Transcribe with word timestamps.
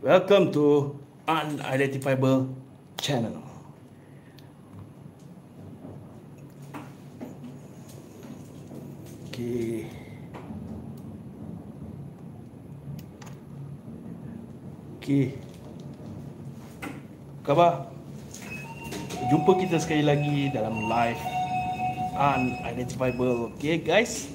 Welcome 0.00 0.48
to 0.56 0.96
Unidentifiable 1.28 2.48
Channel. 2.96 3.44
Okay. 9.28 9.84
Okay. 14.96 15.36
Khabar? 17.44 17.92
Jumpa 19.28 19.60
kita 19.60 19.76
sekali 19.76 20.08
lagi 20.08 20.48
dalam 20.56 20.88
live 20.88 21.20
Unidentifiable. 22.16 23.52
Okay 23.52 23.76
guys. 23.76 24.32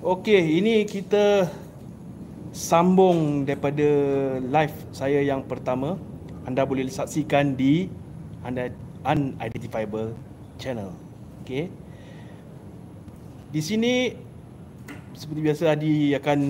Okay, 0.00 0.56
ini 0.56 0.88
kita 0.88 1.52
sambung 2.58 3.46
daripada 3.46 3.86
live 4.42 4.74
saya 4.90 5.22
yang 5.22 5.46
pertama 5.46 5.94
anda 6.42 6.66
boleh 6.66 6.90
saksikan 6.90 7.54
di 7.54 7.86
anda 8.42 8.74
unidentifiable 9.06 10.18
channel. 10.58 10.90
Okey. 11.46 11.70
Di 13.54 13.60
sini 13.62 14.10
seperti 15.14 15.40
biasa 15.40 15.78
Adi 15.78 16.18
akan 16.18 16.40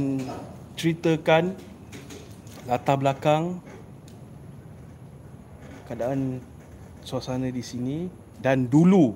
ceritakan 0.81 1.53
latar 2.65 2.97
belakang 2.97 3.61
keadaan 5.93 6.41
suasana 7.05 7.53
di 7.53 7.61
sini 7.61 8.09
dan 8.41 8.65
dulu 8.65 9.13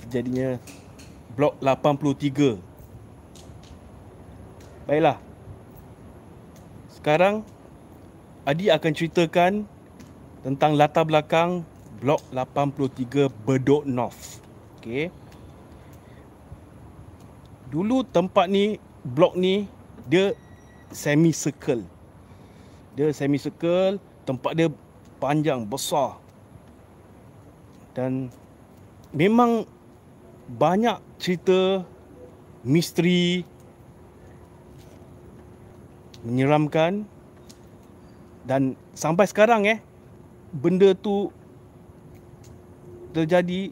terjadinya 0.00 0.56
blok 1.36 1.60
83 1.60 2.67
Baiklah. 4.88 5.20
Sekarang 6.88 7.44
Adi 8.48 8.72
akan 8.72 8.92
ceritakan 8.96 9.68
tentang 10.40 10.72
latar 10.80 11.04
belakang 11.04 11.60
blok 12.00 12.24
83 12.32 13.28
Bedok 13.44 13.84
North. 13.84 14.40
Okey. 14.80 15.12
Dulu 17.68 18.00
tempat 18.08 18.48
ni 18.48 18.80
blok 19.04 19.36
ni 19.36 19.68
dia 20.08 20.32
semi 20.88 21.36
circle. 21.36 21.84
Dia 22.96 23.12
semi 23.12 23.36
circle, 23.36 24.00
tempat 24.24 24.56
dia 24.56 24.72
panjang, 25.20 25.68
besar. 25.68 26.16
Dan 27.92 28.32
memang 29.12 29.68
banyak 30.48 30.96
cerita 31.20 31.84
misteri 32.64 33.44
menyeramkan. 36.26 37.06
Dan 38.48 38.72
sampai 38.96 39.28
sekarang 39.28 39.68
eh 39.68 39.78
benda 40.56 40.96
tu 40.96 41.28
terjadi 43.12 43.68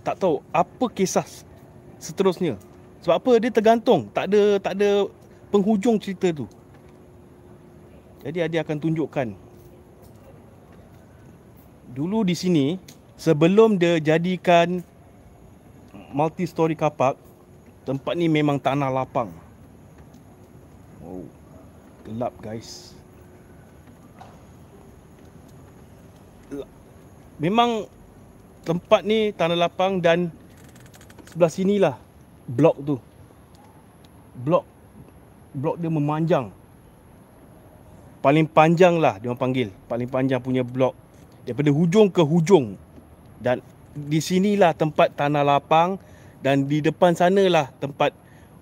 tak 0.00 0.16
tahu 0.16 0.40
apa 0.50 0.86
kisah 0.88 1.26
seterusnya. 2.00 2.56
Sebab 3.04 3.16
apa? 3.20 3.32
Dia 3.36 3.52
tergantung. 3.52 4.08
Tak 4.08 4.32
ada 4.32 4.42
tak 4.56 4.72
ada 4.80 5.08
penghujung 5.52 6.00
cerita 6.00 6.32
tu. 6.32 6.48
Jadi 8.24 8.40
dia 8.48 8.60
akan 8.64 8.76
tunjukkan. 8.80 9.28
Dulu 11.92 12.24
di 12.24 12.36
sini 12.36 12.66
sebelum 13.20 13.76
dia 13.76 14.00
jadikan 14.00 14.80
multi 16.12 16.48
story 16.48 16.72
kapak 16.72 17.16
tempat 17.84 18.16
ni 18.16 18.32
memang 18.32 18.56
tanah 18.56 18.88
lapang. 18.88 19.28
Oh 21.04 21.39
gelap 22.04 22.34
guys. 22.40 22.94
Memang 27.40 27.88
tempat 28.66 29.00
ni 29.06 29.32
tanah 29.32 29.56
lapang 29.56 30.02
dan 30.02 30.28
sebelah 31.32 31.52
sinilah 31.52 31.96
blok 32.44 32.76
tu. 32.84 32.96
Blok 34.36 34.64
blok 35.54 35.76
dia 35.78 35.90
memanjang. 35.90 36.46
Paling 38.20 38.46
panjang 38.46 39.00
lah 39.00 39.16
dia 39.16 39.32
orang 39.32 39.40
panggil. 39.40 39.68
Paling 39.88 40.08
panjang 40.10 40.40
punya 40.44 40.60
blok. 40.60 40.92
Daripada 41.48 41.72
hujung 41.72 42.12
ke 42.12 42.20
hujung. 42.20 42.76
Dan 43.40 43.64
di 43.96 44.20
sinilah 44.20 44.76
tempat 44.76 45.16
tanah 45.16 45.40
lapang. 45.40 45.96
Dan 46.44 46.68
di 46.68 46.84
depan 46.84 47.16
sanalah 47.16 47.72
tempat 47.80 48.12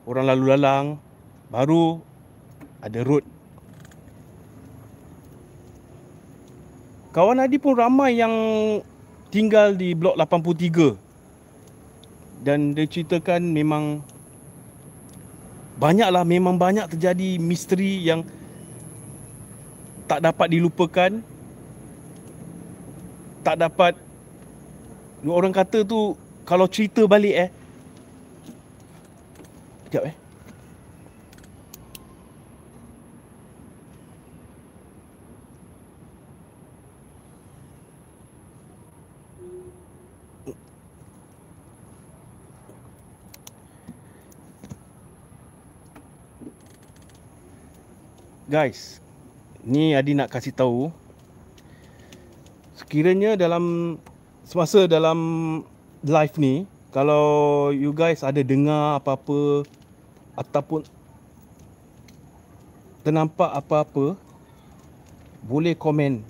orang 0.06 0.30
lalu 0.30 0.44
lalang. 0.54 0.86
Baru 1.50 1.98
ada 2.78 3.00
road. 3.02 3.26
Kawan 7.10 7.42
Adi 7.42 7.58
pun 7.58 7.74
ramai 7.74 8.20
yang 8.20 8.30
tinggal 9.34 9.74
di 9.74 9.96
blok 9.96 10.14
83. 10.14 10.94
Dan 12.46 12.78
dia 12.78 12.86
ceritakan 12.86 13.42
memang 13.50 13.98
banyaklah 15.82 16.22
memang 16.22 16.54
banyak 16.54 16.86
terjadi 16.94 17.42
misteri 17.42 18.06
yang 18.06 18.22
tak 20.06 20.22
dapat 20.22 20.46
dilupakan. 20.54 21.10
Tak 23.42 23.56
dapat 23.58 23.98
orang 25.26 25.50
kata 25.50 25.82
tu 25.82 26.14
kalau 26.46 26.70
cerita 26.70 27.02
balik 27.10 27.34
eh. 27.34 27.50
Sekejap 29.88 30.04
eh. 30.06 30.27
Guys, 48.48 49.04
ni 49.60 49.92
Adi 49.92 50.16
nak 50.16 50.32
kasih 50.32 50.56
tahu 50.56 50.88
sekiranya 52.80 53.36
dalam 53.36 54.00
semasa 54.40 54.88
dalam 54.88 55.20
live 56.00 56.32
ni 56.40 56.64
kalau 56.88 57.68
you 57.76 57.92
guys 57.92 58.24
ada 58.24 58.40
dengar 58.40 58.96
apa-apa 58.96 59.68
ataupun 60.32 60.80
ternampak 63.04 63.52
apa-apa 63.52 64.16
boleh 65.44 65.76
komen 65.76 66.24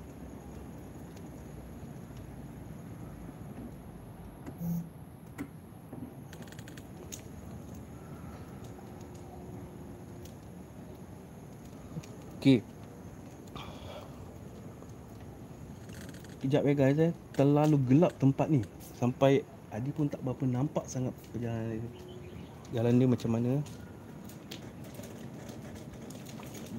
Okey. 12.49 12.65
Kejap 16.41 16.63
ya 16.65 16.73
guys 16.73 16.97
eh. 16.97 17.13
Terlalu 17.37 17.77
gelap 17.85 18.17
tempat 18.17 18.49
ni. 18.49 18.65
Sampai 18.97 19.45
Adi 19.69 19.93
pun 19.93 20.09
tak 20.09 20.25
berapa 20.25 20.49
nampak 20.49 20.89
sangat 20.89 21.13
perjalanan 21.29 21.85
jalan 22.73 22.97
dia 22.97 23.09
macam 23.09 23.31
mana. 23.37 23.53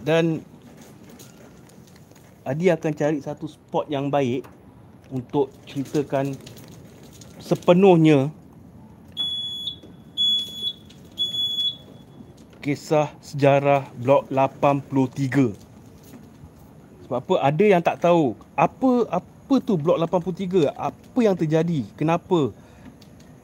Dan 0.02 0.41
Adi 2.50 2.74
akan 2.74 2.91
cari 2.97 3.22
satu 3.22 3.46
spot 3.46 3.94
yang 3.94 4.09
baik 4.09 4.41
untuk 5.13 5.53
ceritakan 5.69 6.34
sepenuhnya 7.38 8.34
kisah 12.69 13.09
sejarah 13.18 13.90
blok 13.97 14.30
83. 14.30 15.57
Sebab 17.10 17.18
apa 17.18 17.33
ada 17.42 17.66
yang 17.66 17.81
tak 17.81 17.98
tahu 17.98 18.38
apa 18.54 19.10
apa 19.10 19.54
tu 19.57 19.74
blok 19.74 19.98
83? 19.98 20.69
Apa 20.77 21.18
yang 21.18 21.33
terjadi? 21.33 21.81
Kenapa? 21.98 22.54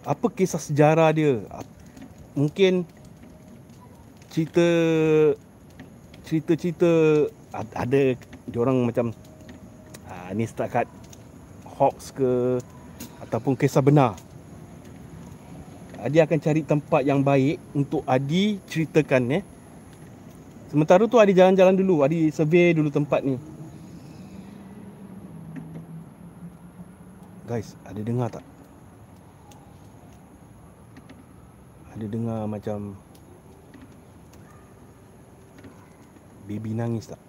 Apa 0.06 0.30
kisah 0.30 0.62
sejarah 0.62 1.10
dia? 1.10 1.42
Mungkin 2.38 2.86
cerita 4.30 4.68
cerita-cerita 6.22 7.26
ada 7.74 8.14
dia 8.46 8.60
orang 8.62 8.78
macam 8.86 9.10
ah 10.06 10.30
ni 10.38 10.46
setakat 10.46 10.86
hoax 11.66 12.14
ke 12.14 12.62
ataupun 13.26 13.58
kisah 13.58 13.82
benar. 13.82 14.14
Adi 16.06 16.22
akan 16.22 16.38
cari 16.38 16.62
tempat 16.62 17.02
yang 17.02 17.26
baik 17.26 17.58
untuk 17.74 18.06
Adi 18.06 18.62
ceritakan 18.70 19.42
eh. 19.42 19.44
Sementara 20.70 21.02
tu 21.10 21.18
Adi 21.18 21.34
jalan-jalan 21.34 21.74
dulu, 21.74 22.06
Adi 22.06 22.30
survey 22.30 22.78
dulu 22.78 22.94
tempat 22.94 23.26
ni. 23.26 23.42
Guys, 27.50 27.74
ada 27.90 27.98
dengar 28.06 28.30
tak? 28.30 28.46
Ada 31.98 32.06
dengar 32.06 32.46
macam 32.46 32.94
Baby 36.46 36.78
nangis 36.78 37.10
tak? 37.10 37.22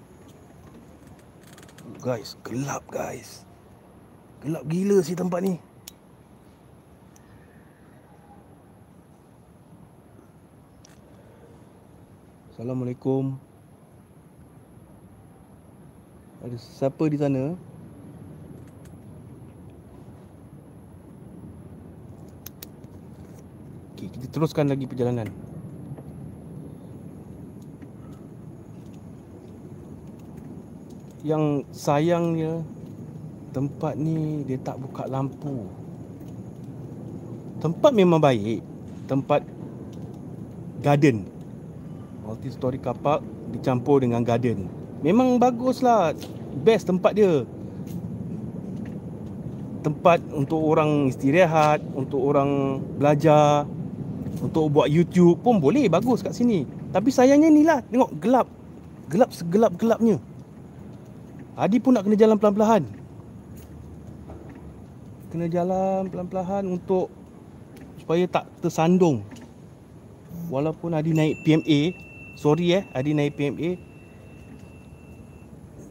Guys, 2.04 2.36
gelap 2.44 2.84
guys. 2.92 3.48
Gelap 4.44 4.68
gila 4.68 5.00
sih 5.00 5.16
tempat 5.16 5.40
ni. 5.40 5.56
Assalamualaikum. 12.56 13.36
Ada 16.40 16.56
siapa 16.56 17.04
di 17.04 17.20
sana? 17.20 17.52
Okey, 23.92 24.08
kita 24.08 24.32
teruskan 24.32 24.72
lagi 24.72 24.88
perjalanan. 24.88 25.28
Yang 31.28 31.68
sayangnya 31.76 32.64
tempat 33.52 34.00
ni 34.00 34.48
dia 34.48 34.56
tak 34.64 34.80
buka 34.80 35.04
lampu. 35.04 35.68
Tempat 37.60 37.92
memang 37.92 38.16
baik. 38.16 38.64
Tempat 39.04 39.44
garden. 40.80 41.35
Multi 42.26 42.50
story 42.50 42.82
car 42.82 42.98
park 42.98 43.22
dicampur 43.54 44.02
dengan 44.02 44.26
garden. 44.26 44.66
Memang 45.06 45.38
baguslah. 45.38 46.10
Best 46.66 46.90
tempat 46.90 47.14
dia. 47.14 47.46
Tempat 49.86 50.18
untuk 50.34 50.58
orang 50.58 51.06
istirahat, 51.06 51.78
untuk 51.94 52.18
orang 52.18 52.82
belajar, 52.98 53.62
untuk 54.42 54.74
buat 54.74 54.90
YouTube 54.90 55.38
pun 55.38 55.62
boleh 55.62 55.86
bagus 55.86 56.26
kat 56.26 56.34
sini. 56.34 56.66
Tapi 56.90 57.14
sayangnya 57.14 57.46
ni 57.46 57.62
lah, 57.62 57.78
tengok 57.86 58.10
gelap. 58.18 58.50
Gelap 59.06 59.30
segelap-gelapnya. 59.30 60.18
Adi 61.54 61.78
pun 61.78 61.94
nak 61.94 62.02
kena 62.02 62.18
jalan 62.18 62.36
pelan-pelan. 62.42 62.82
Kena 65.30 65.46
jalan 65.46 66.10
pelan-pelan 66.10 66.66
untuk 66.66 67.06
supaya 68.02 68.26
tak 68.26 68.50
tersandung. 68.58 69.22
Walaupun 70.50 70.98
Adi 70.98 71.14
naik 71.14 71.46
PMA, 71.46 72.05
sorry 72.36 72.76
eh, 72.76 72.84
Adi 72.92 73.16
naik 73.16 73.34
PMA. 73.34 73.80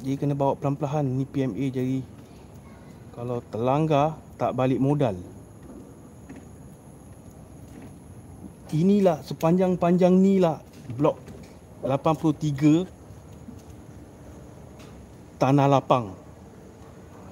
Jadi 0.06 0.16
kena 0.22 0.38
bawa 0.38 0.54
pelan-pelan 0.54 1.02
ni 1.02 1.26
PMA 1.26 1.66
jadi 1.74 2.00
kalau 3.18 3.42
terlanggar 3.50 4.14
tak 4.38 4.54
balik 4.54 4.78
modal. 4.78 5.18
Inilah 8.70 9.26
sepanjang-panjang 9.26 10.14
ni 10.14 10.38
lah 10.38 10.62
blok 10.94 11.18
83 11.82 12.86
tanah 15.42 15.66
lapang. 15.66 16.14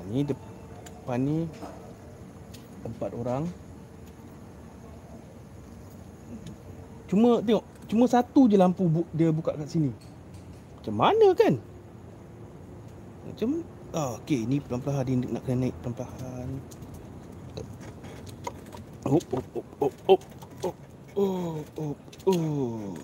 Ni 0.10 0.26
depan 0.26 1.20
ni 1.22 1.48
empat 2.84 3.12
orang. 3.16 3.44
Cuma 7.08 7.42
tengok, 7.46 7.66
cuma 7.94 8.10
satu 8.10 8.50
je 8.50 8.58
lampu 8.58 8.90
bu- 8.90 9.06
dia 9.14 9.30
buka 9.30 9.54
kat 9.54 9.70
sini. 9.70 9.94
Macam 10.82 10.98
mana 10.98 11.28
kan? 11.38 11.62
Macam 13.30 13.62
ah, 13.94 14.18
okey 14.18 14.50
ni 14.50 14.58
pelan-pelan 14.58 15.06
dia 15.06 15.30
nak 15.30 15.46
kena 15.46 15.70
naik 15.70 15.76
pelan-pelan. 15.86 16.50
Oh, 19.06 19.22
oh, 19.22 19.44
oh, 19.54 19.66
oh, 19.78 19.94
oh, 20.10 20.22
oh, 20.66 20.74
oh, 21.14 21.58
oh, 21.78 21.96
oh. 22.26 22.98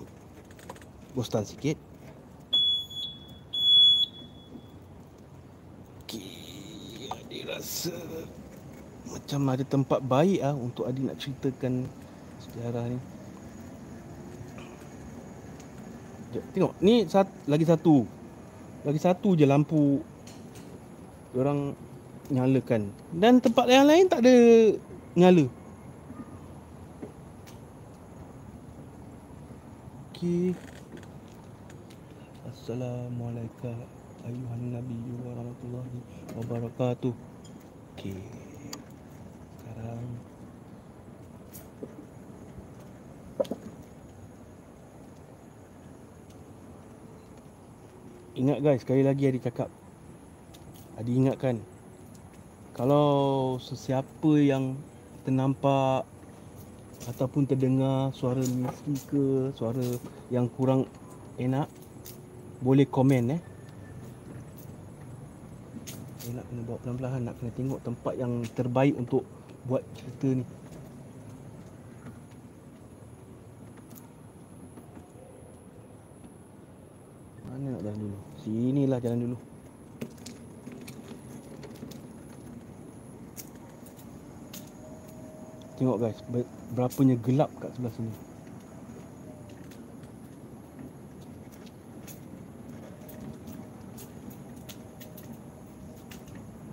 Bostan 1.13 1.45
sikit. 1.45 1.77
rasa 7.59 7.91
macam 9.09 9.41
ada 9.51 9.65
tempat 9.67 9.99
baik 9.99 10.39
ah 10.39 10.55
untuk 10.55 10.87
Adi 10.87 11.03
nak 11.03 11.19
ceritakan 11.19 11.89
sejarah 12.39 12.87
ni. 12.87 12.95
Jom, 14.55 14.69
tengok 16.29 16.73
ni 16.81 17.05
sat, 17.09 17.25
lagi 17.49 17.65
satu. 17.65 18.05
Lagi 18.85 18.99
satu 19.01 19.35
je 19.35 19.43
lampu 19.43 19.99
orang 21.35 21.75
nyalakan 22.29 22.93
dan 23.09 23.41
tempat 23.41 23.65
yang 23.65 23.89
lain 23.89 24.05
tak 24.05 24.21
ada 24.21 24.35
nyala. 25.17 25.45
Okey. 30.13 30.53
Assalamualaikum 32.45 33.71
ayuhan 34.27 34.61
nabi 34.69 34.99
warahmatullahi 35.25 35.99
wabarakatuh. 36.37 37.13
Okey. 37.97 38.19
Sekarang 39.57 40.18
Ingat 48.39 48.63
guys, 48.63 48.79
sekali 48.87 49.03
lagi 49.03 49.27
Adi 49.27 49.43
cakap. 49.43 49.67
Adi 50.95 51.11
ingatkan. 51.11 51.59
Kalau 52.71 53.59
sesiapa 53.59 54.39
yang 54.39 54.79
ternampak 55.27 56.07
Ataupun 57.03 57.43
terdengar 57.43 58.15
suara 58.15 58.39
misi 58.39 58.95
ke 59.11 59.51
Suara 59.51 59.83
yang 60.31 60.47
kurang 60.47 60.87
enak 61.35 61.67
Boleh 62.63 62.87
komen 62.87 63.35
eh. 63.35 63.41
Saya 66.23 66.39
nak 66.39 66.45
kena 66.47 66.61
bawa 66.63 66.77
pelan-pelan 66.79 67.21
nak 67.27 67.35
kena 67.43 67.51
tengok 67.59 67.79
tempat 67.83 68.13
yang 68.15 68.39
terbaik 68.55 68.95
untuk 68.95 69.27
buat 69.67 69.83
cerita 69.99 70.39
ni. 70.39 70.45
Mana 77.43 77.75
nak 77.75 77.83
jalan 77.83 77.99
dulu 77.99 78.28
sinilah 78.43 78.99
jalan 79.03 79.19
dulu 79.29 79.37
tengok 85.79 85.97
guys 85.99 86.19
berapanya 86.75 87.15
gelap 87.23 87.51
kat 87.63 87.71
sebelah 87.75 87.95
sini 87.95 88.13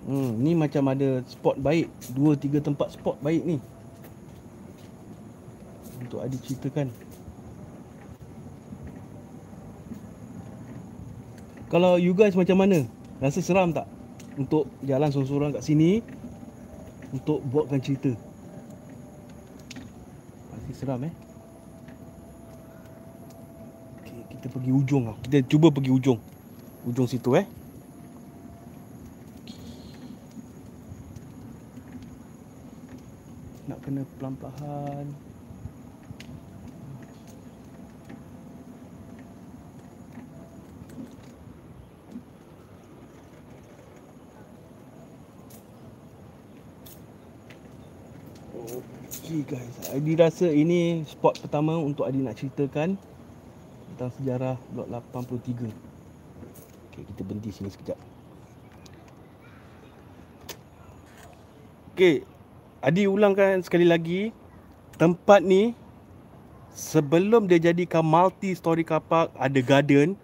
Hmm, 0.07 0.39
ni 0.39 0.55
macam 0.55 0.87
ada 0.87 1.19
spot 1.27 1.59
baik. 1.59 1.91
Dua 2.15 2.39
tiga 2.39 2.63
tempat 2.63 2.95
spot 2.95 3.19
baik 3.19 3.43
ni. 3.43 3.59
Untuk 5.99 6.23
Adi 6.23 6.39
ceritakan. 6.39 7.06
Kalau 11.67 11.99
you 11.99 12.15
guys 12.15 12.35
macam 12.35 12.63
mana? 12.63 12.87
Rasa 13.19 13.43
seram 13.43 13.75
tak? 13.75 13.87
Untuk 14.39 14.69
jalan 14.85 15.09
sorang-sorang 15.11 15.51
kat 15.51 15.63
sini 15.65 15.99
untuk 17.11 17.43
buatkan 17.47 17.81
cerita. 17.83 18.13
Pasti 20.53 20.71
seram 20.71 21.01
eh. 21.03 21.13
Okay, 23.99 24.21
kita 24.37 24.47
pergi 24.47 24.71
ujung 24.71 25.11
lah. 25.11 25.17
Kita 25.25 25.43
cuba 25.49 25.67
pergi 25.73 25.91
ujung. 25.91 26.19
Ujung 26.87 27.07
situ 27.09 27.35
eh. 27.35 27.45
nak 33.67 33.83
kena 33.83 34.07
pelan-pelan 34.15 35.11
Okay 49.07 49.36
guys, 49.47 49.95
Adi 49.95 50.19
rasa 50.19 50.51
ini 50.51 51.07
spot 51.07 51.39
pertama 51.39 51.79
untuk 51.79 52.03
Adi 52.03 52.19
nak 52.19 52.35
ceritakan 52.35 52.99
tentang 53.95 54.11
sejarah 54.19 54.59
blok 54.75 54.91
83. 54.91 55.71
Okay, 56.91 57.03
kita 57.07 57.21
berhenti 57.23 57.55
sini 57.55 57.71
sekejap. 57.71 57.95
Okay, 61.95 62.27
Adi 62.83 63.07
ulangkan 63.07 63.63
sekali 63.63 63.87
lagi. 63.87 64.35
Tempat 64.99 65.45
ni 65.45 65.77
Sebelum 66.73 67.45
dia 67.45 67.61
jadikan 67.61 68.01
multi 68.01 68.53
story 68.57 68.81
car 68.81 68.97
park 69.01 69.29
Ada 69.37 69.61
garden. 69.61 70.17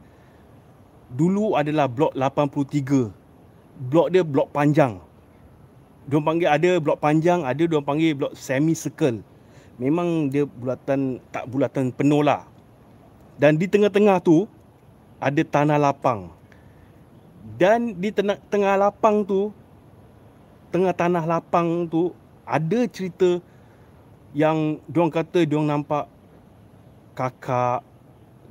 Dulu 1.14 1.54
adalah 1.54 1.86
blok 1.86 2.12
83 2.18 3.14
Blok 3.90 4.08
dia 4.10 4.26
blok 4.26 4.50
panjang 4.50 4.98
Diorang 6.10 6.26
panggil 6.36 6.50
ada 6.52 6.72
blok 6.84 7.00
panjang 7.00 7.48
Ada 7.48 7.64
diorang 7.64 7.88
panggil 7.88 8.12
blok 8.16 8.34
semi 8.36 8.76
circle 8.76 9.24
Memang 9.80 10.28
dia 10.28 10.44
bulatan 10.44 11.24
Tak 11.32 11.48
bulatan 11.48 11.90
penuh 11.96 12.22
lah 12.22 12.44
Dan 13.40 13.56
di 13.56 13.66
tengah-tengah 13.66 14.20
tu 14.20 14.46
ada 15.24 15.42
tanah 15.48 15.80
lapang. 15.80 16.28
Dan 17.56 17.96
di 17.96 18.12
tengah, 18.12 18.36
tengah 18.52 18.76
lapang 18.76 19.24
tu, 19.24 19.56
tengah 20.72 20.92
tanah 20.92 21.24
lapang 21.24 21.88
tu, 21.88 22.12
ada 22.44 22.84
cerita 22.92 23.40
yang 24.36 24.84
diorang 24.92 25.14
kata 25.14 25.48
diorang 25.48 25.72
nampak 25.72 26.12
kakak, 27.16 27.80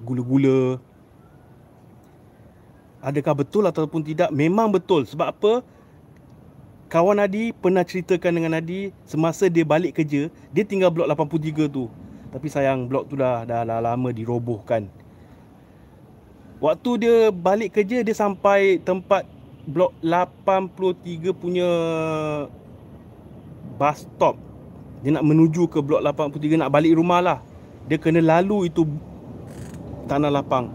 gula-gula. 0.01 0.81
Adakah 3.03 3.35
betul 3.45 3.67
ataupun 3.67 4.01
tidak? 4.07 4.31
Memang 4.31 4.71
betul. 4.71 5.03
Sebab 5.05 5.27
apa? 5.29 5.53
Kawan 6.93 7.25
Adi 7.25 7.57
pernah 7.57 7.81
ceritakan 7.89 8.37
dengan 8.37 8.61
Adi 8.61 8.93
semasa 9.09 9.49
dia 9.49 9.65
balik 9.65 9.97
kerja, 9.97 10.29
dia 10.53 10.61
tinggal 10.61 10.93
blok 10.93 11.09
83 11.09 11.73
tu. 11.73 11.89
Tapi 12.29 12.53
sayang 12.53 12.85
blok 12.85 13.09
tu 13.09 13.17
dah, 13.17 13.49
dah, 13.49 13.65
dah 13.65 13.81
lama 13.81 14.13
dirobohkan. 14.13 14.93
Waktu 16.61 16.91
dia 17.01 17.17
balik 17.33 17.81
kerja 17.81 18.05
dia 18.05 18.13
sampai 18.13 18.77
tempat 18.85 19.25
blok 19.65 19.97
83 20.05 21.33
punya 21.33 21.69
bus 23.81 24.05
stop. 24.05 24.37
Dia 25.01 25.17
nak 25.17 25.25
menuju 25.25 25.73
ke 25.73 25.81
blok 25.81 26.05
83 26.05 26.61
nak 26.61 26.69
balik 26.77 26.93
rumah 26.93 27.25
lah. 27.25 27.39
Dia 27.89 27.97
kena 27.97 28.21
lalu 28.21 28.69
itu 28.69 28.85
tanah 30.13 30.29
lapang. 30.29 30.69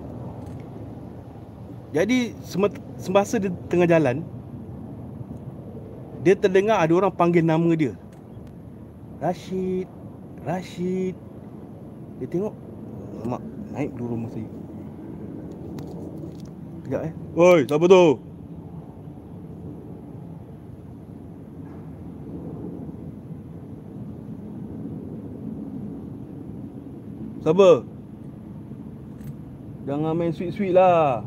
Jadi 1.94 2.34
semasa 2.98 3.38
dia 3.38 3.54
tengah 3.70 3.86
jalan 3.86 4.26
dia 6.28 6.36
terdengar 6.36 6.84
ada 6.84 6.92
orang 6.92 7.08
panggil 7.16 7.40
nama 7.40 7.72
dia. 7.72 7.96
Rashid, 9.24 9.88
Rashid, 10.44 11.16
dia 12.20 12.28
tengok 12.28 12.52
Mak 13.24 13.40
naik 13.72 13.96
dulu 13.96 14.20
rumah 14.20 14.30
saya. 14.36 14.52
Sekejap 16.84 17.02
eh. 17.08 17.14
Oi 17.32 17.60
siapa 17.64 17.86
tu? 17.88 18.06
Siapa? 27.40 27.70
Jangan 29.88 30.12
main 30.12 30.36
sweet-sweet 30.36 30.76
lah 30.76 31.24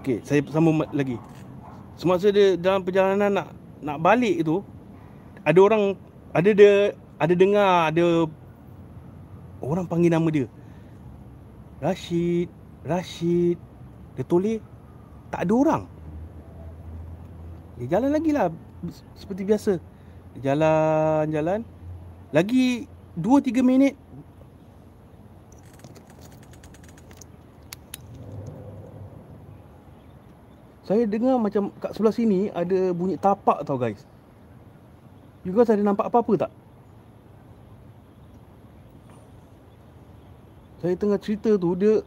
Okey, 0.00 0.24
saya 0.24 0.40
sambung 0.48 0.80
lagi. 0.96 1.20
Semasa 2.00 2.32
dia 2.32 2.56
dalam 2.56 2.80
perjalanan 2.80 3.28
nak 3.28 3.48
nak 3.84 4.00
balik 4.00 4.40
itu 4.40 4.64
ada 5.44 5.60
orang 5.60 5.92
ada 6.32 6.50
dia 6.56 6.96
ada 7.20 7.34
dengar 7.36 7.92
ada 7.92 8.24
orang 9.60 9.84
panggil 9.84 10.08
nama 10.08 10.24
dia. 10.32 10.48
Rashid, 11.84 12.48
Rashid. 12.80 13.60
Dia 14.16 14.24
toleh 14.24 14.64
tak 15.28 15.44
ada 15.44 15.52
orang. 15.52 15.82
Dia 17.76 17.96
jalan 17.96 18.16
lagi 18.16 18.32
lah 18.32 18.48
seperti 19.16 19.44
biasa. 19.44 19.76
Dia 20.36 20.52
jalan, 20.52 21.28
jalan. 21.28 21.60
Lagi 22.32 22.88
2-3 23.20 23.60
minit 23.60 24.00
Saya 30.90 31.06
dengar 31.06 31.38
macam 31.38 31.70
kat 31.78 31.94
sebelah 31.94 32.10
sini 32.10 32.50
ada 32.50 32.90
bunyi 32.90 33.14
tapak 33.14 33.62
tau 33.62 33.78
guys. 33.78 34.02
You 35.46 35.54
guys 35.54 35.70
ada 35.70 35.86
nampak 35.86 36.10
apa-apa 36.10 36.34
tak? 36.34 36.52
Saya 40.82 40.98
tengah 40.98 41.22
cerita 41.22 41.54
tu 41.54 41.78
dia 41.78 42.02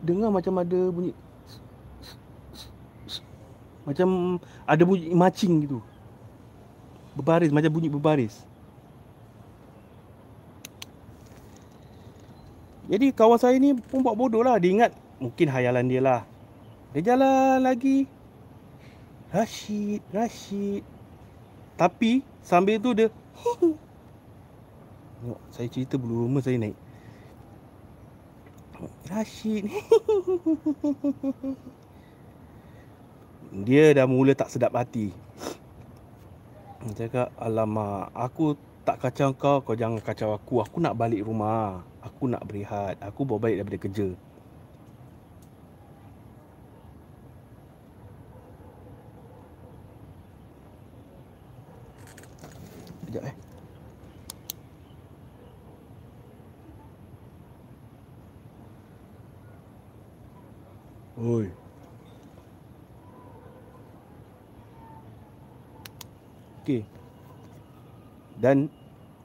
dengar 0.00 0.32
macam 0.32 0.56
ada 0.56 0.80
bunyi 0.88 1.12
macam 3.84 4.40
ada 4.64 4.82
bunyi 4.88 5.12
macing 5.12 5.68
gitu. 5.68 5.84
Berbaris 7.12 7.52
macam 7.52 7.68
bunyi 7.76 7.92
berbaris. 7.92 8.40
Jadi 12.88 13.12
kawan 13.12 13.36
saya 13.36 13.60
ni 13.60 13.76
pun 13.76 14.00
buat 14.00 14.16
bodoh 14.16 14.40
lah. 14.40 14.56
Dia 14.56 14.72
ingat 14.72 14.96
mungkin 15.20 15.52
hayalan 15.52 15.84
dia 15.92 16.00
lah. 16.00 16.20
Dia 16.96 17.12
jalan 17.12 17.60
lagi. 17.60 18.08
Rashid 19.28 20.00
Rashid. 20.08 20.80
Tapi 21.76 22.24
Sambil 22.40 22.80
tu 22.80 22.96
dia 22.96 23.12
Tengok 25.20 25.40
Saya 25.52 25.68
cerita 25.68 26.00
bulu 26.00 26.24
rumah 26.24 26.40
saya 26.40 26.56
naik. 26.56 26.72
Rashid. 29.10 29.68
Dia 33.66 33.90
dah 33.90 34.06
mula 34.06 34.38
tak 34.38 34.54
sedap 34.54 34.72
hati. 34.78 35.10
Dia 36.86 37.10
cakap 37.10 37.34
Alamak 37.36 38.14
Aku 38.14 38.54
tak 38.86 39.02
kacau 39.02 39.34
kau. 39.34 39.60
Kau 39.66 39.74
jangan 39.74 39.98
kacau 39.98 40.30
aku. 40.32 40.62
Aku 40.62 40.78
nak 40.78 40.94
balik 40.94 41.26
rumah. 41.26 41.82
Aku 42.00 42.30
nak 42.30 42.46
berehat. 42.46 42.96
Aku 43.02 43.26
bawa 43.26 43.44
balik 43.44 43.60
daripada 43.60 43.82
kerja 43.82 44.14
Oi. 61.18 61.50
Okey. 66.62 66.86
Dan 68.38 68.70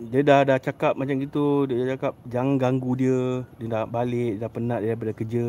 dia 0.01 0.25
dah 0.25 0.41
dah 0.41 0.57
cakap 0.57 0.97
macam 0.97 1.21
gitu, 1.21 1.69
dia 1.69 1.93
cakap 1.93 2.17
jangan 2.25 2.57
ganggu 2.57 2.97
dia, 2.97 3.45
dia 3.61 3.67
nak 3.69 3.93
balik, 3.93 4.41
dia 4.41 4.41
dah 4.41 4.49
penat 4.49 4.79
dia 4.81 4.97
daripada 4.97 5.13
kerja 5.13 5.45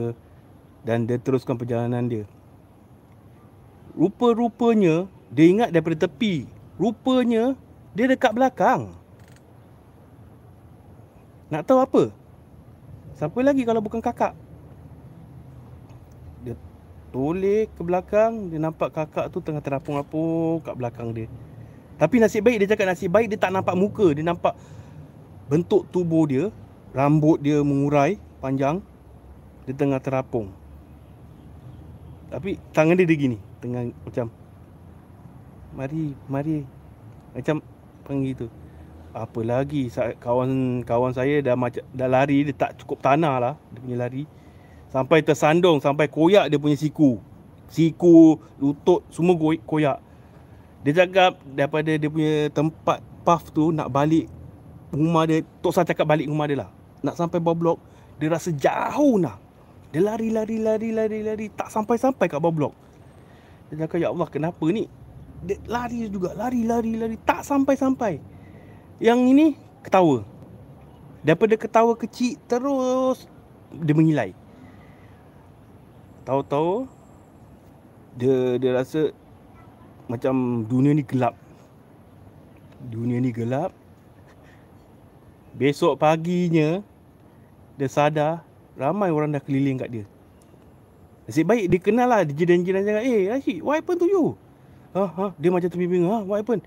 dan 0.85 1.09
dia 1.09 1.17
teruskan 1.17 1.57
perjalanan 1.57 2.05
dia. 2.13 2.29
Rupa-rupanya 3.97 5.09
dia 5.33 5.49
ingat 5.49 5.73
daripada 5.73 6.05
tepi. 6.05 6.45
Rupanya 6.77 7.57
dia 7.97 8.05
dekat 8.05 8.37
belakang. 8.37 8.93
Nak 11.49 11.65
tahu 11.65 11.81
apa? 11.81 12.13
Siapa 13.17 13.39
lagi 13.41 13.65
kalau 13.65 13.81
bukan 13.81 14.05
kakak? 14.05 14.44
Toleh 17.14 17.71
ke 17.71 17.80
belakang, 17.87 18.50
dia 18.50 18.59
nampak 18.59 18.90
kakak 18.90 19.30
tu 19.30 19.38
tengah 19.38 19.62
terapung-apung 19.62 20.59
kat 20.66 20.75
belakang 20.75 21.14
dia. 21.14 21.30
Tapi 21.94 22.18
nasib 22.18 22.42
baik 22.42 22.59
dia 22.59 22.75
cakap 22.75 22.90
nasib 22.90 23.14
baik 23.14 23.30
dia 23.30 23.38
tak 23.38 23.54
nampak 23.54 23.78
muka, 23.78 24.11
dia 24.11 24.26
nampak 24.26 24.59
bentuk 25.47 25.87
tubuh 25.94 26.26
dia, 26.26 26.50
rambut 26.90 27.38
dia 27.38 27.62
mengurai 27.62 28.18
panjang, 28.42 28.83
dia 29.62 29.78
tengah 29.78 30.02
terapung. 30.02 30.50
Tapi 32.35 32.59
tangan 32.75 32.99
dia 32.99 33.06
dia 33.06 33.14
gini, 33.14 33.38
tengah 33.62 33.94
macam 34.02 34.26
mari, 35.71 36.18
mari. 36.26 36.66
Macam 37.30 37.62
panggil 38.02 38.35
tu 38.35 38.49
apa 39.14 39.40
lagi 39.47 39.87
kawan 39.94 40.83
kawan 40.83 41.14
saya 41.14 41.38
dah 41.38 41.54
macam 41.54 41.87
dah 41.94 42.11
lari 42.11 42.50
dia 42.50 42.54
tak 42.54 42.83
cukup 42.83 42.99
tanah 42.99 43.38
lah 43.38 43.54
dia 43.71 43.78
punya 43.78 43.97
lari 44.02 44.26
sampai 44.95 45.27
tersandung 45.27 45.83
sampai 45.83 46.07
koyak 46.07 46.47
dia 46.47 46.55
punya 46.55 46.79
siku. 46.79 47.19
Siku 47.67 48.39
lutut 48.63 49.03
semua 49.11 49.35
koyak. 49.67 49.99
Dia 50.87 51.03
cakap 51.03 51.43
daripada 51.43 51.91
dia 51.99 52.07
punya 52.07 52.47
tempat 52.55 53.03
path 53.27 53.51
tu 53.51 53.75
nak 53.75 53.91
balik 53.91 54.31
rumah 54.95 55.27
dia 55.27 55.43
tok 55.59 55.75
saya 55.75 55.91
cakap 55.91 56.07
balik 56.07 56.31
rumah 56.31 56.47
dia 56.47 56.63
lah. 56.63 56.71
Nak 57.03 57.19
sampai 57.19 57.43
bawah 57.43 57.59
blok 57.59 57.79
dia 58.23 58.31
rasa 58.31 58.55
jauh 58.55 59.19
nah 59.19 59.43
dia 59.91 59.99
lari 59.99 60.31
lari 60.31 60.63
lari 60.63 60.95
lari 60.95 61.19
lari 61.27 61.47
tak 61.51 61.67
sampai 61.75 61.99
sampai 61.99 62.31
kat 62.31 62.39
bawah 62.39 62.55
blok. 62.55 62.75
Dia 63.75 63.83
cakap 63.83 63.99
ya 63.99 64.15
Allah 64.15 64.31
kenapa 64.31 64.63
ni? 64.71 64.87
Dia 65.43 65.59
lari 65.67 66.07
juga 66.07 66.39
lari 66.39 66.63
lari 66.63 66.95
lari 66.95 67.19
tak 67.27 67.43
sampai 67.43 67.75
sampai 67.75 68.23
yang 69.03 69.19
ini 69.27 69.59
ketawa. 69.83 70.23
Daripada 71.27 71.59
ketawa 71.59 71.99
kecil 71.99 72.39
terus 72.47 73.27
dia 73.75 73.97
mengilai 73.97 74.44
tahu-tahu 76.25 76.88
dia 78.19 78.59
dia 78.59 78.71
rasa 78.75 79.12
macam 80.11 80.66
dunia 80.69 80.93
ni 80.93 81.04
gelap 81.04 81.37
dunia 82.85 83.21
ni 83.21 83.31
gelap 83.33 83.73
besok 85.57 85.97
paginya 85.97 86.85
dia 87.78 87.88
sadar 87.88 88.45
ramai 88.76 89.09
orang 89.14 89.33
dah 89.33 89.40
keliling 89.40 89.78
kat 89.81 89.90
dia 89.90 90.07
Nasib 91.25 91.49
baik 91.49 91.73
dia 91.73 91.81
kenal 91.81 92.04
lah 92.04 92.21
jiran-jiran 92.21 92.85
jangan 92.85 93.00
eh 93.00 93.33
Rashid 93.33 93.64
what 93.64 93.81
happened 93.81 93.97
to 93.97 94.09
you 94.11 94.37
Ha, 94.95 95.02
ha, 95.11 95.26
dia 95.35 95.50
macam 95.50 95.66
terbingung. 95.66 96.07
Ha, 96.07 96.23
what 96.23 96.38
happened? 96.38 96.62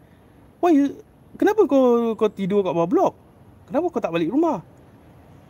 Why 0.60 0.76
you, 0.76 1.00
kenapa 1.40 1.64
kau 1.64 2.12
kau 2.20 2.28
tidur 2.28 2.60
kat 2.60 2.76
bawah 2.76 2.90
blok? 2.92 3.14
Kenapa 3.72 3.88
kau 3.88 4.04
tak 4.04 4.12
balik 4.12 4.28
rumah? 4.28 4.60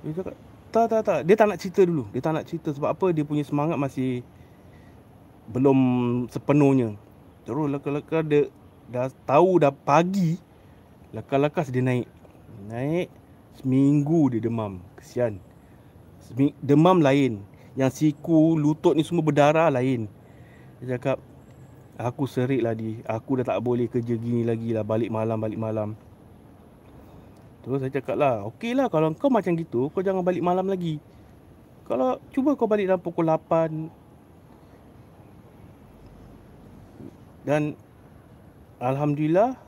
Dia 0.05 0.21
cakap, 0.21 0.37
tak, 0.77 0.85
tak, 0.93 1.01
tak. 1.01 1.19
Dia 1.25 1.33
tak 1.33 1.47
nak 1.49 1.57
cerita 1.57 1.81
dulu. 1.81 2.05
Dia 2.13 2.21
tak 2.21 2.33
nak 2.37 2.45
cerita 2.45 2.69
sebab 2.69 2.93
apa? 2.93 3.09
Dia 3.09 3.25
punya 3.25 3.41
semangat 3.41 3.81
masih 3.81 4.21
belum 5.49 5.79
sepenuhnya. 6.29 6.93
Terus 7.47 7.65
leka-leka 7.73 8.21
dia 8.21 8.51
dah 8.91 9.09
tahu 9.25 9.57
dah 9.57 9.73
pagi. 9.73 10.37
Lekas-lekas 11.15 11.73
dia 11.73 11.81
naik. 11.81 12.07
Naik. 12.69 13.09
Seminggu 13.57 14.29
dia 14.29 14.43
demam. 14.43 14.77
Kesian. 15.01 15.41
Demam 16.61 17.01
lain. 17.01 17.41
Yang 17.73 17.91
siku, 17.97 18.53
lutut 18.53 18.93
ni 18.93 19.01
semua 19.01 19.25
berdarah 19.25 19.73
lain. 19.73 20.05
Dia 20.77 20.97
cakap, 20.97 21.17
aku 21.97 22.29
serik 22.29 22.61
lah 22.61 22.77
di. 22.77 23.01
Aku 23.05 23.41
dah 23.41 23.45
tak 23.53 23.61
boleh 23.63 23.89
kerja 23.89 24.13
gini 24.13 24.45
lagi 24.45 24.73
lah. 24.73 24.85
Balik 24.85 25.09
malam, 25.09 25.41
balik 25.41 25.57
malam. 25.57 25.97
Terus 27.67 27.83
saya 27.83 27.91
cakap 27.99 28.15
lah, 28.15 28.47
okey 28.47 28.71
lah 28.79 28.87
kalau 28.87 29.11
kau 29.11 29.27
macam 29.27 29.51
gitu, 29.59 29.91
kau 29.91 29.99
jangan 29.99 30.23
balik 30.23 30.39
malam 30.39 30.71
lagi. 30.71 31.03
Kalau 31.83 32.15
cuba 32.31 32.55
kau 32.55 32.63
balik 32.63 32.87
dalam 32.87 33.03
pukul 33.03 33.27
8. 33.27 33.91
Dan 37.43 37.75
Alhamdulillah, 38.79 39.59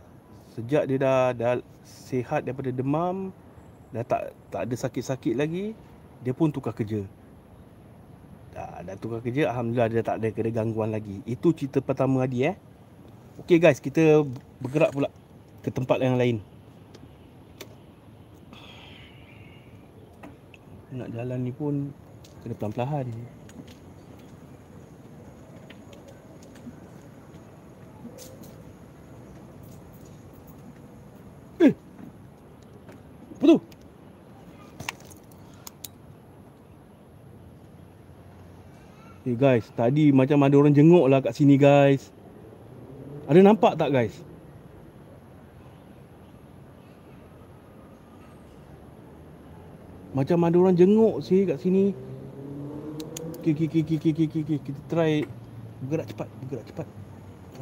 sejak 0.55 0.87
dia 0.87 0.95
dah, 0.95 1.35
dah 1.35 1.59
sihat 1.83 2.47
daripada 2.47 2.71
demam, 2.71 3.35
dah 3.91 4.07
tak 4.07 4.31
tak 4.47 4.63
ada 4.63 4.75
sakit-sakit 4.79 5.35
lagi, 5.35 5.75
dia 6.23 6.31
pun 6.31 6.55
tukar 6.55 6.71
kerja. 6.71 7.03
Dah, 8.55 8.79
dah 8.79 8.95
tukar 8.95 9.19
kerja, 9.19 9.51
Alhamdulillah 9.51 9.91
dia 9.91 10.07
tak 10.07 10.23
ada 10.23 10.31
kena 10.31 10.55
gangguan 10.55 10.95
lagi. 10.95 11.19
Itu 11.27 11.51
cerita 11.51 11.83
pertama 11.83 12.23
Adi 12.23 12.47
eh. 12.47 12.55
Okey 13.43 13.59
guys, 13.59 13.83
kita 13.83 14.23
bergerak 14.63 14.95
pula 14.95 15.11
ke 15.59 15.67
tempat 15.67 15.99
yang 15.99 16.15
lain. 16.15 16.39
Nak 20.95 21.09
jalan 21.13 21.39
ni 21.45 21.53
pun 21.53 21.93
kena 22.41 22.55
pelan-pelan. 22.57 23.05
Eh. 23.09 23.39
Eh 39.29 39.37
guys, 39.37 39.69
tadi 39.77 40.09
macam 40.09 40.41
ada 40.41 40.57
orang 40.57 40.73
jenguk 40.73 41.05
lah 41.05 41.21
kat 41.21 41.37
sini 41.37 41.53
guys. 41.53 42.09
Ada 43.29 43.45
nampak 43.45 43.77
tak 43.77 43.93
guys? 43.93 44.28
Macam 50.19 50.43
ada 50.43 50.59
orang 50.59 50.75
jenguk 50.75 51.23
sih 51.23 51.47
kat 51.47 51.63
sini. 51.63 51.95
Okey 53.39 53.55
okey 53.55 53.71
okey 53.71 53.95
okey 54.03 54.11
okey 54.27 54.43
okey 54.43 54.59
kita 54.67 54.79
try 54.91 55.23
bergerak 55.79 56.11
cepat, 56.11 56.27
bergerak 56.43 56.67
cepat. 56.67 56.83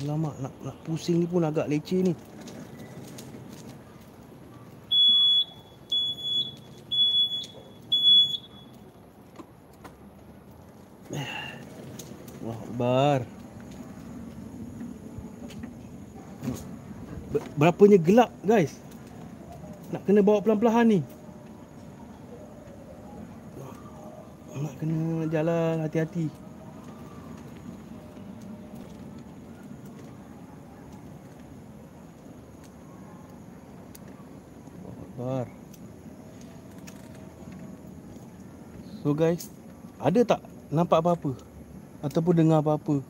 Alamak 0.01 0.33
nak 0.41 0.49
nak 0.65 0.73
pusing 0.81 1.21
ni 1.21 1.29
pun 1.29 1.45
agak 1.45 1.69
leceh 1.69 2.01
ni. 2.01 2.17
Wah, 12.41 12.57
bar. 12.73 13.21
Berapanya 17.53 18.01
gelap 18.01 18.33
guys. 18.41 18.81
Nak 19.93 20.09
kena 20.09 20.25
bawa 20.25 20.41
pelan-pelan 20.41 20.89
ni. 20.89 21.05
Nak 24.57 24.73
kena 24.81 25.26
jalan 25.37 25.85
hati-hati. 25.85 26.33
Bar. 35.13 35.45
So 39.05 39.13
guys, 39.13 39.53
ada 40.01 40.25
tak 40.25 40.41
nampak 40.73 41.05
apa-apa? 41.05 41.37
Ataupun 42.01 42.33
dengar 42.33 42.65
apa-apa? 42.65 43.05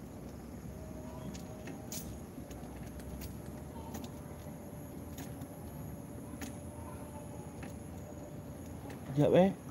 Sekejap 9.16 9.32
eh. 9.40 9.67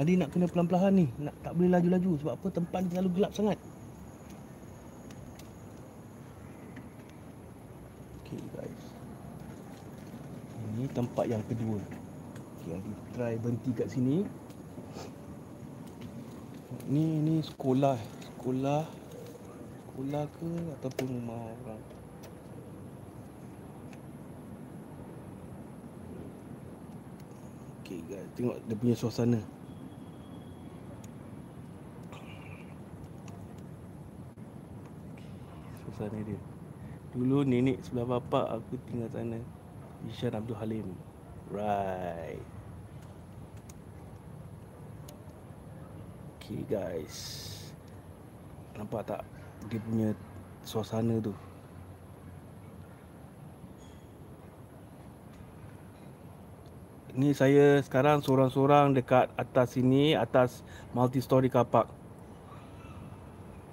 Adi 0.00 0.16
nak 0.16 0.32
kena 0.32 0.48
pelan-pelan 0.48 0.96
ni. 0.96 1.06
Nak 1.20 1.36
Tak 1.44 1.52
boleh 1.52 1.76
laju-laju 1.76 2.10
Sebab 2.24 2.32
apa? 2.40 2.46
Tempat 2.48 2.78
ni 2.80 2.88
terlalu 2.88 3.10
gelap 3.20 3.32
sangat. 3.36 3.58
Okay 8.24 8.40
guys. 8.56 8.82
Ini 10.72 10.84
tempat 10.96 11.24
yang 11.28 11.44
kedua. 11.44 11.76
Okay 12.56 12.80
Adi 12.80 12.92
try 13.12 13.36
berhenti 13.36 13.70
kat 13.76 13.92
sini. 13.92 14.24
Ni 16.88 17.20
ni 17.20 17.44
sekolah. 17.44 18.00
Sekolah 18.24 18.88
Sekolah 19.84 20.24
ke 20.32 20.50
Ataupun 20.80 21.06
rumah 21.12 21.44
orang? 21.44 21.82
Okay 27.84 28.00
guys. 28.08 28.24
Tengok 28.32 28.56
dia 28.64 28.76
punya 28.80 28.96
suasana 28.96 29.59
sana 36.00 36.18
dia. 36.24 36.40
Dulu 37.12 37.44
nenek 37.44 37.84
sebelah 37.84 38.16
bapa 38.16 38.56
aku 38.56 38.80
tinggal 38.88 39.12
sana. 39.12 39.36
Ishan 40.08 40.32
Abdul 40.32 40.56
Halim. 40.56 40.88
Right. 41.52 42.40
Okay 46.40 46.64
guys. 46.64 47.16
Nampak 48.80 49.04
tak 49.04 49.22
Dia 49.68 49.76
punya 49.84 50.10
suasana 50.64 51.20
tu? 51.20 51.36
Ni 57.12 57.34
saya 57.34 57.82
sekarang 57.82 58.22
seorang-seorang 58.22 58.94
dekat 58.94 59.28
atas 59.34 59.74
sini 59.74 60.14
Atas 60.14 60.62
multi-story 60.94 61.50
car 61.50 61.66
park 61.66 61.90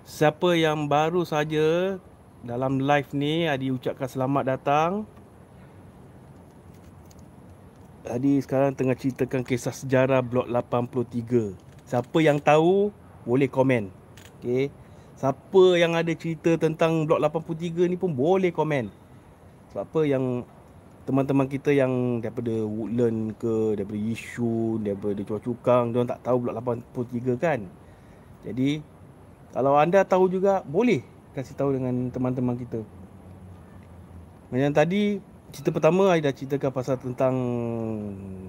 Siapa 0.03 0.57
yang 0.57 0.89
baru 0.89 1.23
saja 1.23 2.01
dalam 2.47 2.79
live 2.79 3.11
ni 3.11 3.43
Adi 3.43 3.75
ucapkan 3.75 4.07
selamat 4.07 4.43
datang. 4.55 4.91
Adi 8.07 8.39
sekarang 8.39 8.71
tengah 8.71 8.95
ceritakan 8.95 9.43
kisah 9.43 9.75
sejarah 9.75 10.23
blok 10.23 10.47
83 10.47 11.59
Siapa 11.83 12.17
yang 12.23 12.39
tahu 12.39 12.95
boleh 13.27 13.51
komen. 13.51 13.91
Okay. 14.39 14.71
Siapa 15.19 15.75
yang 15.75 15.91
ada 15.91 16.15
cerita 16.15 16.55
tentang 16.55 17.03
blok 17.03 17.19
83 17.19 17.91
ni 17.91 17.99
pun 17.99 18.15
boleh 18.15 18.55
komen. 18.55 18.87
Sebab 19.75 19.83
apa 19.83 20.01
yang 20.07 20.47
teman-teman 21.03 21.51
kita 21.51 21.75
yang 21.75 22.23
daripada 22.23 22.63
Woodland 22.63 23.35
ke 23.35 23.75
Daripada 23.75 23.99
Yishun, 23.99 24.87
daripada 24.87 25.19
Chua 25.27 25.39
Cukang 25.43 25.91
Diorang 25.91 26.07
tak 26.15 26.23
tahu 26.23 26.47
blok 26.47 26.55
83 26.95 27.43
kan? 27.43 27.59
Jadi 28.47 28.79
kalau 29.51 29.75
anda 29.75 30.07
tahu 30.07 30.31
juga 30.31 30.63
boleh 30.63 31.16
kasih 31.37 31.53
tahu 31.53 31.77
dengan 31.77 32.09
teman-teman 32.09 32.57
kita. 32.57 32.81
Yang 34.49 34.73
tadi 34.73 35.01
cerita 35.53 35.69
pertama 35.69 36.09
saya 36.09 36.25
dah 36.25 36.33
ceritakan 36.33 36.71
pasal 36.73 36.97
tentang 36.97 37.35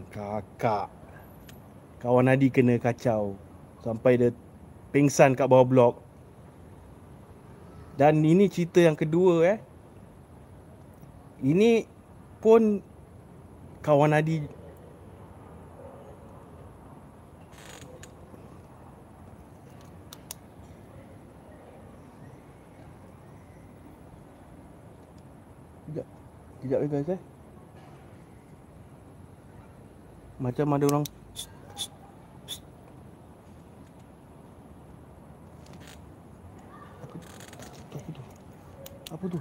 kakak 0.08 0.88
kawan 2.00 2.32
Adi 2.32 2.48
kena 2.48 2.80
kacau 2.80 3.36
sampai 3.84 4.16
dia 4.16 4.30
pingsan 4.88 5.36
kat 5.36 5.44
bawah 5.44 5.68
blok. 5.68 5.94
Dan 8.00 8.24
ini 8.24 8.48
cerita 8.48 8.80
yang 8.80 8.96
kedua 8.96 9.34
eh. 9.44 9.58
Ini 11.44 11.84
pun 12.40 12.80
kawan 13.84 14.16
Adi 14.16 14.57
Sekejap 26.68 26.84
lagi, 26.84 26.92
guys 27.00 27.16
eh 27.16 27.20
Macam 30.36 30.76
ada 30.76 30.84
orang 30.84 31.04
Apa 37.88 38.08
tu? 38.12 38.22
Apa 39.08 39.24
tu? 39.32 39.40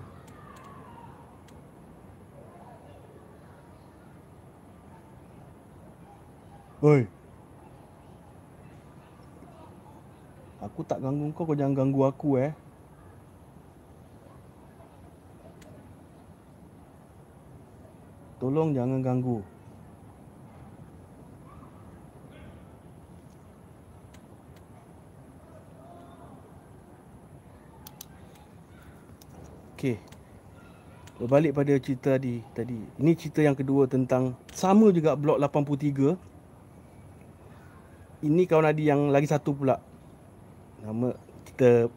Oi. 6.79 7.03
Aku 10.63 10.79
tak 10.87 11.03
ganggu 11.03 11.35
kau, 11.35 11.43
kau 11.43 11.59
jangan 11.59 11.75
ganggu 11.75 12.07
aku 12.07 12.39
eh. 12.39 12.55
Tolong 18.47 18.71
jangan 18.71 19.03
ganggu. 19.03 19.43
Okey. 29.75 29.99
Berbalik 31.19 31.59
pada 31.59 31.75
cerita 31.75 32.15
tadi, 32.15 32.39
tadi. 32.55 32.79
Ini 32.79 33.11
cerita 33.19 33.43
yang 33.43 33.51
kedua 33.51 33.83
tentang 33.83 34.39
sama 34.55 34.95
juga 34.95 35.19
blok 35.19 35.43
83. 35.43 36.15
Ini 38.23 38.47
kawan 38.47 38.71
Adi 38.71 38.87
yang 38.87 39.11
lagi 39.11 39.27
satu 39.27 39.59
pula. 39.59 39.75
Nama 40.87 41.11
kita 41.51 41.91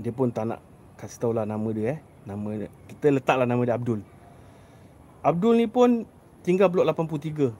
dia 0.00 0.12
pun 0.16 0.32
tak 0.32 0.56
nak 0.56 0.64
kasih 0.96 1.20
tahu 1.20 1.36
lah 1.36 1.44
nama 1.44 1.68
dia 1.68 2.00
eh. 2.00 2.02
Nama. 2.24 2.64
Kita 2.64 3.12
letaklah 3.12 3.44
nama 3.44 3.60
dia 3.60 3.76
Abdul. 3.76 4.15
Abdul 5.24 5.60
ni 5.60 5.66
pun 5.68 6.04
tinggal 6.44 6.68
blok 6.72 6.88
83. 6.88 7.52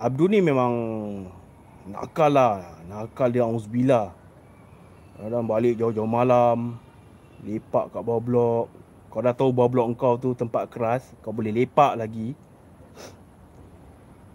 Abdul 0.00 0.28
ni 0.32 0.40
memang 0.44 0.72
nakal 1.88 2.32
lah. 2.32 2.82
Nakal 2.88 3.32
dia 3.32 3.46
Uzbillah. 3.46 4.12
Kadang 5.20 5.46
balik 5.46 5.78
jauh-jauh 5.78 6.08
malam. 6.08 6.76
Lepak 7.44 7.92
kat 7.92 8.00
bawah 8.00 8.22
blok 8.24 8.66
Kau 9.12 9.20
dah 9.20 9.36
tahu 9.36 9.52
bawah 9.52 9.68
blok 9.68 9.86
kau 10.00 10.16
tu 10.16 10.32
tempat 10.32 10.64
keras 10.72 11.12
Kau 11.20 11.30
boleh 11.30 11.52
lepak 11.52 11.92
lagi 11.92 12.32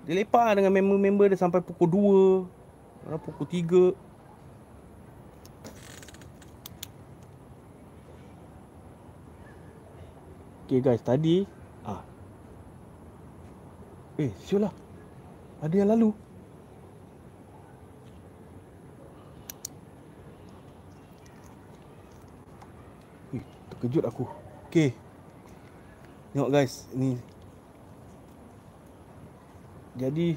Dia 0.06 0.14
lepak 0.14 0.62
dengan 0.62 0.70
member-member 0.70 1.34
dia 1.34 1.42
sampai 1.42 1.66
pukul 1.66 1.90
2 1.90 3.08
Kadang 3.10 3.22
pukul 3.26 3.48
3 3.50 4.09
Okay 10.70 10.86
guys, 10.86 11.02
tadi 11.02 11.50
ah. 11.82 12.06
Eh, 14.22 14.30
siul 14.46 14.70
lah 14.70 14.74
Ada 15.66 15.82
yang 15.82 15.90
lalu 15.90 16.14
terkejut 23.80 24.04
aku. 24.04 24.28
Okey. 24.68 24.92
Tengok 26.36 26.52
guys, 26.52 26.84
ni. 26.92 27.16
Jadi 29.96 30.36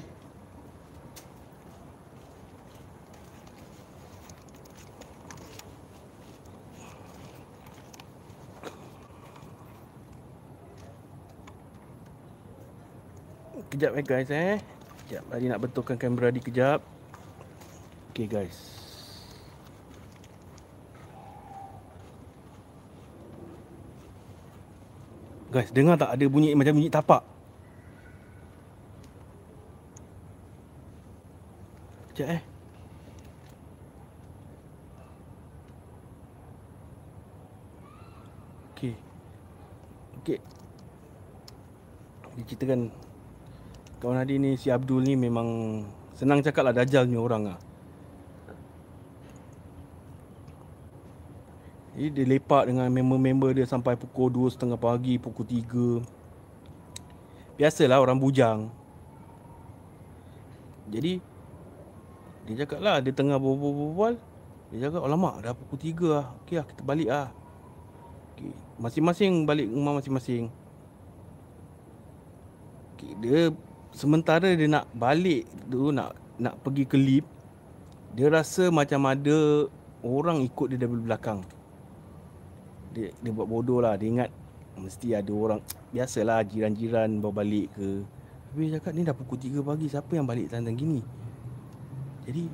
Kejap 13.83 13.99
eh 13.99 14.07
guys 14.07 14.31
eh. 14.31 14.55
Kejap, 15.03 15.27
tadi 15.27 15.51
nak 15.51 15.59
betulkan 15.59 15.99
kamera 15.99 16.31
di 16.31 16.39
kejap. 16.39 16.79
Okay 18.15 18.31
guys. 18.31 18.55
Guys, 25.51 25.67
dengar 25.75 25.99
tak 25.99 26.15
ada 26.15 26.25
bunyi 26.31 26.55
macam 26.55 26.79
bunyi 26.79 26.87
tapak? 26.87 27.27
Sekejap 32.15 32.39
eh. 32.39 32.41
Okey. 38.71 38.95
Okey. 40.23 40.39
Diceritakan 42.39 43.11
kawan 44.03 44.19
Hadi 44.19 44.35
ni 44.35 44.59
si 44.59 44.67
Abdul 44.67 45.07
ni 45.07 45.15
memang 45.15 45.79
senang 46.11 46.43
cakap 46.43 46.67
lah 46.67 46.75
dajal 46.75 47.07
ni 47.07 47.15
orang 47.15 47.55
lah. 47.55 47.59
Jadi 51.95 52.11
dia 52.11 52.25
lepak 52.35 52.67
dengan 52.67 52.91
member-member 52.91 53.55
dia 53.55 53.63
sampai 53.63 53.95
pukul 53.95 54.27
2.30 54.51 54.75
pagi, 54.75 55.15
pukul 55.15 55.47
3. 55.47 56.03
Biasalah 57.55 58.03
orang 58.03 58.19
bujang. 58.19 58.67
Jadi 60.91 61.23
dia 62.43 62.67
cakap 62.67 62.83
lah 62.83 62.99
dia 62.99 63.15
tengah 63.15 63.39
berbual-bual. 63.39 64.19
Dia 64.75 64.91
cakap, 64.91 64.99
alamak 64.99 65.39
dah 65.47 65.55
pukul 65.55 65.79
3 65.79 66.11
lah. 66.11 66.35
Okey 66.43 66.59
lah 66.59 66.65
kita 66.67 66.81
balik 66.83 67.07
lah. 67.07 67.31
Okay. 68.35 68.51
Masing-masing 68.83 69.47
balik 69.47 69.71
rumah 69.71 69.95
masing-masing. 69.95 70.51
Okay. 72.99 73.15
Dia 73.23 73.53
sementara 73.93 74.51
dia 74.51 74.67
nak 74.67 74.89
balik 74.91 75.47
tu 75.69 75.93
nak 75.93 76.17
nak 76.41 76.57
pergi 76.65 76.83
ke 76.83 76.97
lift. 76.97 77.29
Dia 78.13 78.29
rasa 78.29 78.69
macam 78.69 79.09
ada 79.09 79.69
orang 80.05 80.43
ikut 80.45 80.73
dia 80.73 80.77
dari 80.77 80.97
belakang. 80.97 81.41
Dia, 82.93 83.09
dia 83.09 83.31
buat 83.33 83.49
bodoh 83.49 83.81
lah. 83.81 83.97
Dia 83.97 84.07
ingat 84.13 84.29
Mesti 84.73 85.13
ada 85.17 85.33
orang 85.33 85.61
Biasalah 85.89 86.45
jiran-jiran 86.45 87.21
Bawa 87.21 87.41
balik 87.41 87.73
ke. 87.73 88.05
Tapi 88.49 88.69
dia 88.69 88.77
cakap 88.77 88.91
ni 88.93 89.01
dah 89.01 89.17
pukul 89.17 89.37
3 89.41 89.65
pagi 89.65 89.85
Siapa 89.89 90.13
yang 90.13 90.29
balik 90.29 90.53
tanda 90.53 90.69
gini? 90.69 91.01
Jadi 92.29 92.45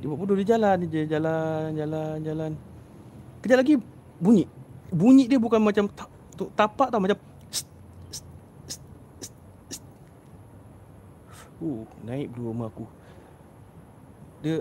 Dia 0.00 0.06
buat 0.08 0.20
bodoh. 0.20 0.36
Dia 0.36 0.56
jalan 0.56 0.84
Dia 0.84 1.08
jalan 1.08 1.72
Jalan 1.76 2.16
Jalan. 2.20 2.52
Kejap 3.40 3.64
lagi 3.64 3.74
Bunyi. 4.20 4.44
Bunyi 4.92 5.24
dia 5.28 5.40
bukan 5.40 5.60
macam 5.64 5.88
Tapak 6.34 6.92
tau. 6.92 7.00
Macam 7.00 7.16
Uh, 11.64 11.88
naik 12.04 12.28
dua 12.36 12.52
rumah 12.52 12.68
aku. 12.68 12.84
Dia 14.44 14.60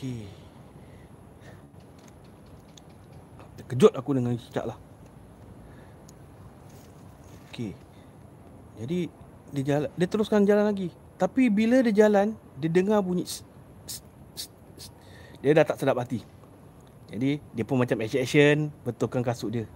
Okay. 0.00 0.24
Terkejut 3.60 3.92
aku 3.92 4.16
dengan 4.16 4.32
cicak 4.32 4.64
lah. 4.64 4.80
Okay 7.52 7.76
Jadi 8.80 9.12
dia, 9.52 9.62
jalan, 9.66 9.90
dia 9.92 10.06
teruskan 10.08 10.48
jalan 10.48 10.72
lagi. 10.72 10.88
Tapi 11.20 11.52
bila 11.52 11.84
dia 11.84 12.08
jalan 12.08 12.32
Dia 12.56 12.72
dengar 12.72 13.04
bunyi 13.04 13.28
Dia 15.44 15.52
dah 15.52 15.68
tak 15.68 15.76
sedap 15.84 16.00
hati. 16.00 16.24
Jadi 17.12 17.44
dia 17.52 17.64
pun 17.68 17.76
macam 17.76 18.00
action-action 18.00 18.72
Betulkan 18.88 19.20
kasut 19.20 19.52
dia. 19.52 19.68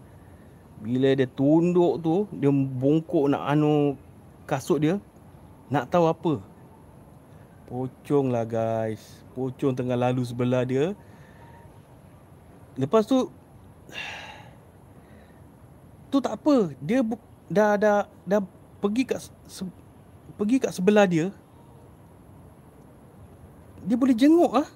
Bila 0.81 1.13
dia 1.13 1.29
tunduk 1.29 2.01
tu 2.01 2.25
Dia 2.33 2.49
bongkok 2.49 3.29
nak 3.29 3.45
anu 3.45 4.01
kasut 4.45 4.79
dia 4.81 4.97
Nak 5.73 5.89
tahu 5.89 6.07
apa? 6.07 6.35
Pocong 7.65 8.29
lah 8.29 8.45
guys. 8.45 9.01
Pocong 9.33 9.73
tengah 9.73 9.97
lalu 9.97 10.23
sebelah 10.23 10.63
dia. 10.69 10.93
Lepas 12.77 13.09
tu 13.09 13.33
tu 16.13 16.21
tak 16.21 16.37
apa. 16.37 16.77
Dia 16.85 17.01
bu- 17.01 17.23
dah 17.49 17.81
dah 17.81 17.99
dah 18.29 18.41
pergi 18.85 19.03
kat 19.09 19.25
se- 19.49 19.77
pergi 20.37 20.61
kat 20.61 20.77
sebelah 20.77 21.09
dia. 21.09 21.33
Dia 23.89 23.97
boleh 23.97 24.13
jenguk 24.13 24.53
ah. 24.53 24.69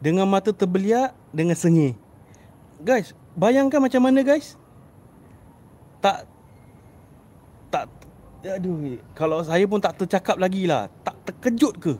Dengan 0.00 0.26
mata 0.26 0.50
terbeliak 0.50 1.12
dengan 1.30 1.54
sengih. 1.54 1.94
Guys 2.80 3.12
bayangkan 3.36 3.80
macam 3.80 4.02
mana 4.04 4.20
guys? 4.24 4.56
Tak 6.02 6.28
aduh. 8.46 8.98
Kalau 9.14 9.38
saya 9.46 9.64
pun 9.70 9.78
tak 9.78 9.94
tercakap 10.02 10.36
lagi 10.38 10.66
lah 10.66 10.90
tak 11.06 11.14
terkejut 11.30 11.74
ke? 11.78 11.94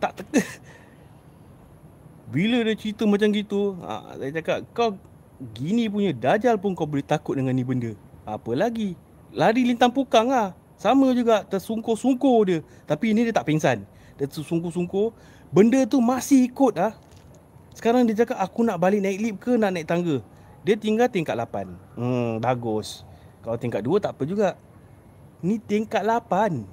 Tak 0.00 0.16
ter 0.16 0.24
Bila 2.32 2.62
dia 2.62 2.72
cerita 2.78 3.04
macam 3.04 3.28
gitu 3.34 3.76
ha, 3.84 4.16
Saya 4.16 4.30
cakap 4.32 4.58
kau 4.72 4.96
Gini 5.56 5.88
punya 5.88 6.12
dajal 6.12 6.60
pun 6.60 6.76
kau 6.76 6.84
boleh 6.84 7.00
takut 7.04 7.32
dengan 7.32 7.56
ni 7.56 7.64
benda. 7.64 7.96
Apa 8.28 8.52
lagi? 8.52 8.92
Lari 9.32 9.64
lintang 9.64 9.88
pukang 9.88 10.28
lah. 10.28 10.52
Sama 10.76 11.16
juga 11.16 11.40
tersungkur-sungkur 11.48 12.38
dia. 12.44 12.58
Tapi 12.84 13.16
ini 13.16 13.24
dia 13.24 13.32
tak 13.32 13.48
pingsan. 13.48 13.88
Dia 14.20 14.28
tersungkur-sungkur. 14.28 15.16
Benda 15.48 15.80
tu 15.88 15.96
masih 16.04 16.44
ikut 16.44 16.76
ah. 16.76 16.92
Sekarang 17.72 18.04
dia 18.04 18.12
cakap 18.20 18.36
aku 18.36 18.60
nak 18.60 18.76
balik 18.76 19.00
naik 19.00 19.16
lift 19.16 19.38
ke 19.40 19.56
nak 19.56 19.72
naik 19.72 19.88
tangga? 19.88 20.20
Dia 20.60 20.76
tinggal 20.76 21.08
tingkat 21.08 21.32
8 21.32 21.72
Hmm 21.96 22.36
bagus. 22.36 23.08
Kalau 23.40 23.56
tingkat 23.56 23.80
2 23.80 23.96
tak 23.96 24.12
apa 24.12 24.22
juga 24.28 24.60
Ni 25.40 25.56
tingkat 25.56 26.04
8 26.04 26.64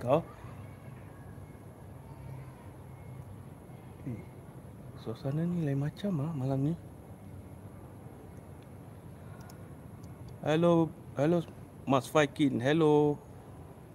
Kau 0.00 0.24
Suasana 5.02 5.42
ni 5.42 5.66
lain 5.66 5.82
macam 5.82 6.14
ah 6.22 6.30
malam 6.30 6.70
ni. 6.70 6.74
Hello, 10.46 10.86
hello. 11.18 11.42
Mas 11.82 12.06
Faikin. 12.06 12.62
Hello. 12.62 13.18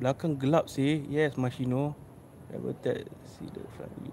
Belakang 0.04 0.36
gelap 0.36 0.68
sih. 0.68 1.08
Yes, 1.08 1.40
Mashino. 1.40 1.96
Never 2.52 2.76
see 3.24 3.48
the 3.56 3.64
front 3.80 3.96
view. 4.04 4.12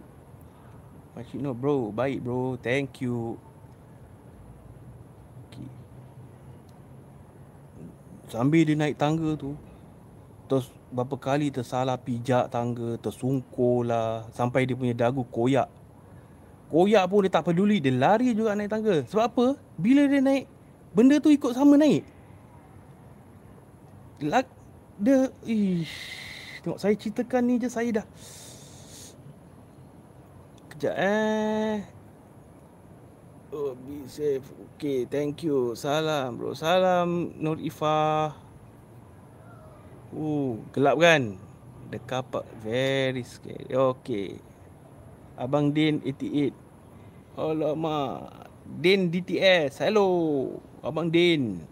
Mashino 1.18 1.50
bro, 1.50 1.90
baik 1.90 2.22
bro. 2.22 2.54
Thank 2.62 3.02
you. 3.02 3.42
Sambil 8.34 8.66
dia 8.66 8.74
naik 8.74 8.98
tangga 8.98 9.38
tu, 9.38 9.54
terus 10.50 10.66
berapa 10.90 11.14
kali 11.14 11.54
tersalah 11.54 11.94
pijak 11.94 12.50
tangga, 12.50 12.98
tersungkur 12.98 13.86
lah. 13.86 14.26
Sampai 14.34 14.66
dia 14.66 14.74
punya 14.74 14.90
dagu 14.90 15.22
koyak. 15.22 15.70
Koyak 16.66 17.06
pun 17.06 17.22
dia 17.22 17.30
tak 17.30 17.46
peduli. 17.46 17.78
Dia 17.78 17.94
lari 17.94 18.34
juga 18.34 18.58
naik 18.58 18.74
tangga. 18.74 19.06
Sebab 19.06 19.24
apa? 19.30 19.46
Bila 19.78 20.10
dia 20.10 20.18
naik, 20.18 20.50
benda 20.90 21.22
tu 21.22 21.30
ikut 21.30 21.54
sama 21.54 21.78
naik. 21.78 22.02
Lag, 24.26 24.50
dia, 24.98 25.30
ish, 25.46 25.94
tengok 26.66 26.82
saya 26.82 26.98
ceritakan 26.98 27.42
ni 27.46 27.62
je 27.62 27.70
saya 27.70 28.02
dah. 28.02 28.06
Kejap 30.74 30.94
eh. 30.98 31.93
Oh, 33.54 33.78
be 33.78 34.02
safe. 34.10 34.42
Okay, 34.74 35.06
thank 35.06 35.46
you. 35.46 35.78
Salam 35.78 36.34
bro. 36.34 36.58
Salam 36.58 37.38
Nur 37.38 37.54
Ifah. 37.62 38.34
Uh, 40.10 40.58
gelap 40.74 40.98
kan? 40.98 41.38
The 41.86 42.02
car 42.02 42.26
park 42.26 42.50
very 42.66 43.22
scary. 43.22 43.70
Okay. 43.70 44.42
Abang 45.38 45.70
Din 45.70 46.02
88. 46.02 46.50
Alamak. 47.38 48.50
Din 48.82 49.06
DTS. 49.14 49.86
Hello. 49.86 50.10
Abang 50.82 51.06
Din. 51.06 51.62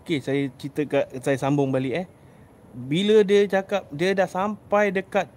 Okay, 0.00 0.24
saya 0.24 0.48
cerita 0.56 0.88
kat, 0.88 1.04
saya 1.20 1.36
sambung 1.36 1.68
balik 1.68 2.00
eh. 2.00 2.06
Bila 2.72 3.20
dia 3.20 3.44
cakap 3.44 3.84
dia 3.92 4.16
dah 4.16 4.24
sampai 4.24 4.88
dekat 4.88 5.28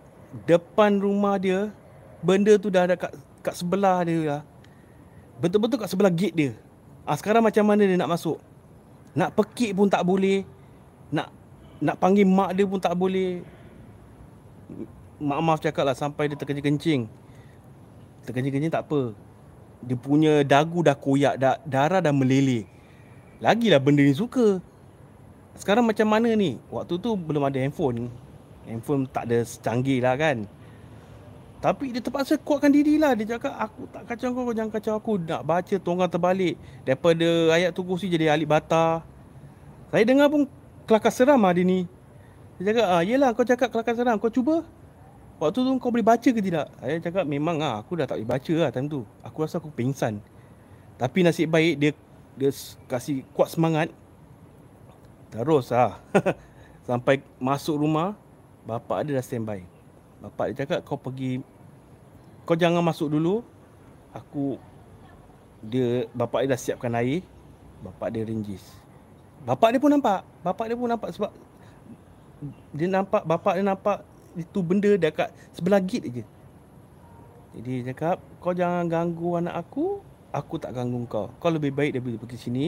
depan 0.48 0.96
rumah 0.96 1.36
dia, 1.36 1.76
benda 2.24 2.56
tu 2.56 2.72
dah 2.72 2.88
dekat 2.88 3.12
kat 3.42 3.58
sebelah 3.58 4.06
dia 4.06 4.20
lah. 4.24 4.42
Betul-betul 5.42 5.82
kat 5.82 5.90
sebelah 5.90 6.14
gate 6.14 6.38
dia. 6.38 6.52
Ah 7.04 7.18
sekarang 7.18 7.42
macam 7.42 7.66
mana 7.66 7.82
dia 7.84 7.98
nak 7.98 8.14
masuk? 8.14 8.38
Nak 9.18 9.34
pekik 9.34 9.76
pun 9.76 9.90
tak 9.90 10.06
boleh. 10.06 10.46
Nak 11.10 11.28
nak 11.82 11.98
panggil 11.98 12.30
mak 12.30 12.54
dia 12.54 12.64
pun 12.64 12.78
tak 12.78 12.94
boleh. 12.94 13.42
Mak 15.22 15.38
maaf 15.42 15.60
cakap 15.62 15.86
lah 15.86 15.98
sampai 15.98 16.30
dia 16.30 16.38
terkencing-kencing. 16.38 17.10
Terkencing-kencing 18.30 18.74
tak 18.74 18.86
apa. 18.86 19.18
Dia 19.82 19.98
punya 19.98 20.46
dagu 20.46 20.86
dah 20.86 20.94
koyak, 20.94 21.42
dah, 21.42 21.58
darah 21.66 22.06
dah 22.06 22.14
meleleh. 22.14 22.70
Lagilah 23.42 23.82
benda 23.82 24.06
ni 24.06 24.14
suka. 24.14 24.62
Sekarang 25.58 25.90
macam 25.90 26.06
mana 26.06 26.30
ni? 26.38 26.62
Waktu 26.70 27.02
tu 27.02 27.18
belum 27.18 27.50
ada 27.50 27.58
handphone. 27.58 28.14
Handphone 28.70 29.10
tak 29.10 29.26
ada 29.26 29.42
secanggih 29.42 30.06
lah 30.06 30.14
kan. 30.14 30.46
Tapi 31.62 31.94
dia 31.94 32.02
terpaksa 32.02 32.42
kuatkan 32.42 32.74
diri 32.74 32.98
lah. 32.98 33.14
Dia 33.14 33.38
cakap 33.38 33.54
aku 33.54 33.86
tak 33.94 34.04
kacau 34.10 34.34
kau, 34.34 34.50
kau 34.50 34.56
jangan 34.58 34.72
kacau 34.74 34.94
aku. 34.98 35.12
Nak 35.22 35.42
baca 35.46 35.76
tonggang 35.78 36.10
terbalik. 36.10 36.58
Daripada 36.82 37.30
ayat 37.54 37.70
tu 37.72 37.86
kursi 37.86 38.10
jadi 38.10 38.34
alik 38.34 38.50
bata. 38.50 39.06
Saya 39.94 40.04
dengar 40.04 40.28
pun 40.34 40.50
kelakar 40.90 41.14
seram 41.14 41.38
lah 41.38 41.54
dia 41.54 41.62
ni. 41.62 41.86
Dia 42.58 42.74
cakap, 42.74 42.88
ah, 42.90 43.04
yelah 43.06 43.30
kau 43.38 43.46
cakap 43.46 43.70
kelakar 43.70 43.94
seram. 43.94 44.18
Kau 44.18 44.34
cuba. 44.34 44.66
Waktu 45.38 45.62
tu 45.62 45.72
kau 45.78 45.94
boleh 45.94 46.06
baca 46.06 46.30
ke 46.30 46.42
tidak? 46.42 46.70
Saya 46.82 46.98
cakap 46.98 47.26
memang 47.30 47.62
ah 47.62 47.82
aku 47.82 47.98
dah 47.98 48.06
tak 48.10 48.18
boleh 48.18 48.30
baca 48.30 48.54
lah 48.58 48.70
time 48.74 48.90
tu. 48.90 49.02
Aku 49.22 49.38
rasa 49.46 49.62
aku 49.62 49.70
pingsan. 49.70 50.18
Tapi 50.98 51.26
nasib 51.26 51.50
baik 51.50 51.78
dia 51.78 51.92
dia 52.36 52.52
kasih 52.88 53.28
kuat 53.36 53.52
semangat 53.52 53.92
terus 55.32 55.72
lah 55.72 56.00
sampai 56.88 57.24
masuk 57.40 57.80
rumah 57.80 58.16
bapak 58.68 59.08
dia 59.08 59.20
dah 59.20 59.26
standby 59.26 59.64
bapak 60.24 60.52
dia 60.52 60.56
cakap 60.64 60.80
kau 60.84 61.00
pergi 61.00 61.44
kau 62.46 62.58
jangan 62.58 62.82
masuk 62.82 63.12
dulu 63.12 63.46
aku 64.12 64.58
dia 65.62 66.10
bapak 66.12 66.46
dia 66.46 66.52
dah 66.54 66.60
siapkan 66.60 66.94
air 66.98 67.22
bapak 67.82 68.14
dia 68.14 68.26
rinjis 68.26 68.64
bapak 69.46 69.78
dia 69.78 69.80
pun 69.82 69.92
nampak 69.94 70.26
bapak 70.42 70.66
dia 70.70 70.76
pun 70.78 70.90
nampak 70.90 71.10
sebab 71.14 71.32
dia 72.74 72.88
nampak 72.90 73.24
bapak 73.24 73.54
dia 73.58 73.66
nampak 73.66 73.98
itu 74.34 74.60
benda 74.64 74.92
dekat 74.98 75.30
sebelah 75.54 75.82
gate 75.82 76.22
je 76.22 76.24
jadi 77.52 77.72
dia 77.84 77.86
cakap 77.92 78.18
kau 78.40 78.56
jangan 78.56 78.88
ganggu 78.88 79.38
anak 79.38 79.56
aku 79.60 80.00
aku 80.32 80.56
tak 80.58 80.74
ganggu 80.74 81.04
kau. 81.06 81.28
Kau 81.38 81.52
lebih 81.52 81.76
baik 81.76 81.96
daripada 81.96 82.18
pergi 82.24 82.38
sini. 82.40 82.68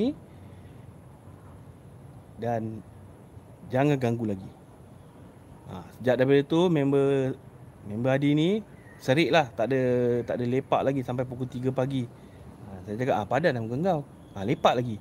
Dan 2.38 2.84
jangan 3.72 3.96
ganggu 3.96 4.28
lagi. 4.28 4.50
Ha, 5.72 5.80
sejak 5.98 6.20
daripada 6.20 6.44
tu 6.44 6.68
member 6.68 7.40
member 7.88 8.12
Adi 8.12 8.36
ni 8.36 8.50
serik 9.04 9.30
lah. 9.36 9.52
Tak 9.52 9.68
ada, 9.68 9.82
tak 10.24 10.39
ada 10.39 10.46
lepak 10.48 10.82
lagi 10.88 11.04
sampai 11.04 11.28
pukul 11.28 11.52
3 11.52 11.76
pagi. 11.76 12.08
Ha, 12.08 12.88
saya 12.88 12.96
cakap, 12.96 13.16
ah, 13.20 13.26
padan 13.28 13.60
muka 13.60 13.76
kau. 13.84 14.02
Ha, 14.39 14.48
lepak 14.48 14.80
lagi. 14.80 14.96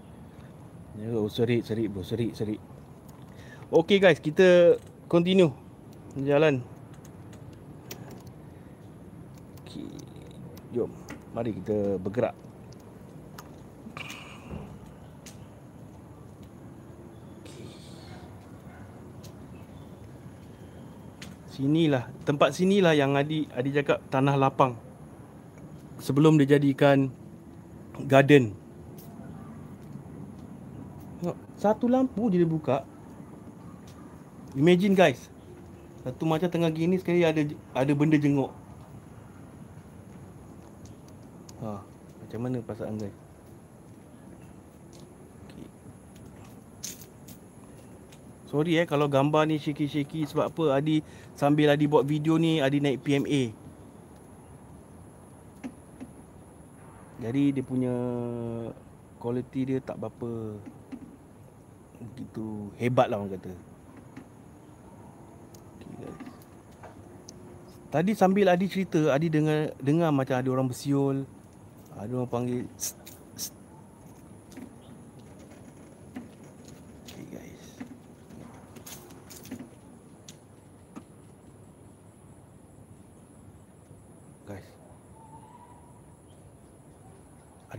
Ya, 0.98 1.06
oh, 1.14 1.30
serik, 1.30 1.62
serik 1.62 1.86
bro. 1.94 2.02
Serik, 2.02 2.34
serik. 2.34 2.58
Okay 3.72 4.02
guys, 4.02 4.18
kita 4.18 4.76
continue. 5.06 5.54
Jalan. 6.18 6.60
Okay. 9.64 9.88
Jom. 10.76 10.90
Mari 11.32 11.56
kita 11.56 11.96
bergerak. 11.96 12.36
Sinilah 21.52 22.08
tempat 22.24 22.56
sinilah 22.56 22.96
yang 22.96 23.12
Adi 23.12 23.44
Adi 23.52 23.76
cakap 23.76 24.00
tanah 24.08 24.40
lapang. 24.40 24.72
Sebelum 26.00 26.40
dijadikan 26.40 27.12
garden. 28.08 28.56
Satu 31.60 31.86
lampu 31.86 32.32
dia 32.32 32.42
buka. 32.48 32.82
Imagine 34.56 34.96
guys. 34.96 35.28
Satu 36.02 36.26
macam 36.26 36.50
tengah 36.50 36.72
gini 36.72 36.98
sekali 36.98 37.22
ada 37.22 37.44
ada 37.76 37.92
benda 37.94 38.18
jenguk. 38.18 38.50
Ha, 41.62 41.78
macam 42.26 42.40
mana 42.42 42.58
perasaan 42.58 42.98
guys? 42.98 43.21
Sorry 48.52 48.76
eh 48.76 48.84
kalau 48.84 49.08
gambar 49.08 49.48
ni 49.48 49.56
shaky-shaky 49.56 50.28
sebab 50.28 50.52
apa 50.52 50.76
Adi 50.76 51.00
sambil 51.32 51.72
Adi 51.72 51.88
buat 51.88 52.04
video 52.04 52.36
ni 52.36 52.60
Adi 52.60 52.84
naik 52.84 53.00
PMA. 53.00 53.48
Jadi 57.24 57.42
dia 57.56 57.64
punya 57.64 57.94
quality 59.16 59.60
dia 59.72 59.78
tak 59.80 59.96
berapa 59.96 60.60
begitu 61.96 62.68
hebat 62.76 63.08
lah 63.08 63.24
orang 63.24 63.40
kata. 63.40 63.56
Okay, 65.80 66.12
Tadi 67.88 68.12
sambil 68.12 68.52
Adi 68.52 68.68
cerita 68.68 69.16
Adi 69.16 69.32
dengar 69.32 69.72
dengar 69.80 70.12
macam 70.12 70.36
ada 70.36 70.48
orang 70.52 70.68
bersiul. 70.68 71.24
Ada 71.96 72.12
orang 72.20 72.28
panggil 72.28 72.68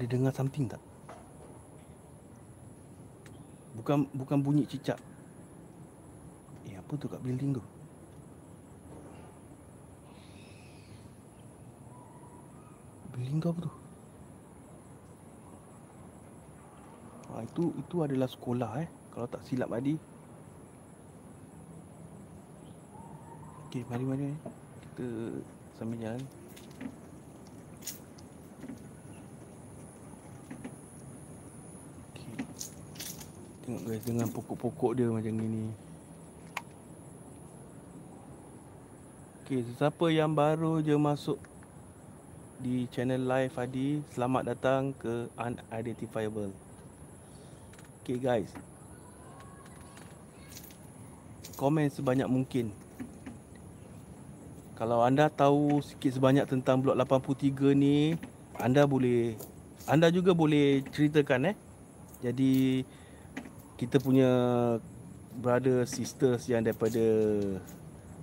Ada 0.04 0.20
dengar 0.20 0.36
something 0.36 0.68
tak? 0.68 0.84
Bukan 3.80 4.04
bukan 4.12 4.44
bunyi 4.44 4.68
cicak. 4.68 5.00
Eh 6.68 6.76
apa 6.76 6.92
tu 7.00 7.08
kat 7.08 7.24
building 7.24 7.56
tu? 7.56 7.64
Building 13.16 13.40
kau 13.40 13.56
apa 13.56 13.60
tu? 13.64 13.72
Ha, 17.32 17.48
itu 17.48 17.64
itu 17.72 17.96
adalah 18.04 18.28
sekolah 18.28 18.84
eh. 18.84 18.92
Kalau 19.16 19.32
tak 19.32 19.48
silap 19.48 19.72
tadi. 19.72 19.96
Okey, 23.72 23.88
mari 23.88 24.04
mari. 24.04 24.36
Kita 24.84 25.08
sambil 25.80 26.04
jalan. 26.04 26.43
Tengok 33.74 33.90
guys 33.90 34.06
dengan 34.06 34.30
pokok-pokok 34.30 34.92
dia 34.94 35.10
macam 35.10 35.34
ni. 35.34 35.66
Okay, 39.42 39.66
siapa 39.66 40.06
yang 40.14 40.30
baru 40.30 40.78
je 40.78 40.94
masuk 40.94 41.42
di 42.62 42.86
channel 42.94 43.26
live 43.26 43.58
Adi, 43.58 44.06
selamat 44.14 44.54
datang 44.54 44.94
ke 44.94 45.26
Unidentifiable. 45.42 46.54
Okay 48.06 48.22
guys 48.22 48.54
Komen 51.58 51.90
sebanyak 51.90 52.30
mungkin 52.30 52.70
Kalau 54.78 55.02
anda 55.02 55.34
tahu 55.34 55.82
sikit 55.82 56.14
sebanyak 56.14 56.46
tentang 56.46 56.78
blok 56.78 56.94
83 56.94 57.74
ni 57.74 58.22
Anda 58.54 58.86
boleh 58.86 59.34
Anda 59.90 60.14
juga 60.14 60.38
boleh 60.38 60.86
ceritakan 60.94 61.56
eh 61.56 61.58
Jadi 62.22 62.84
Kita 63.84 64.00
punya 64.00 64.32
Brother 65.44 65.84
sisters 65.84 66.48
yang 66.48 66.64
daripada 66.64 67.04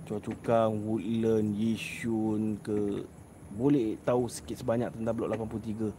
Chua 0.09 0.17
Chukang, 0.17 0.73
Woodland, 0.81 1.53
Yishun 1.53 2.57
ke 2.65 3.05
Boleh 3.53 3.93
tahu 4.01 4.25
sikit 4.25 4.57
sebanyak 4.57 4.89
tentang 4.89 5.13
blok 5.13 5.29
83 5.37 5.93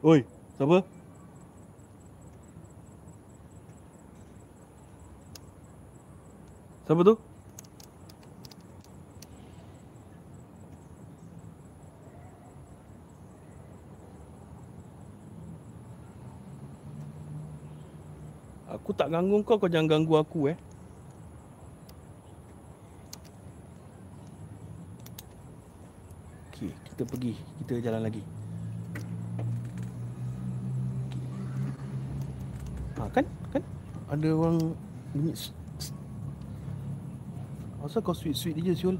Oi, 0.00 0.24
siapa? 0.56 0.80
Siapa 6.88 7.00
tu? 7.04 7.29
Aku 18.90 18.98
tak 18.98 19.14
ganggu 19.14 19.38
kau, 19.46 19.54
kau 19.54 19.70
jangan 19.70 19.86
ganggu 19.86 20.18
aku 20.18 20.50
eh. 20.50 20.58
Okey, 26.50 26.74
kita 26.90 27.06
pergi. 27.06 27.38
Kita 27.62 27.78
jalan 27.86 28.02
lagi. 28.02 28.18
kan 33.14 33.26
kan 33.54 33.62
ada 34.10 34.28
orang 34.34 34.74
bunyi 35.14 35.34
Asal 37.86 38.02
kau 38.02 38.10
sweet-sweet 38.10 38.58
je 38.58 38.74
Syul 38.74 38.98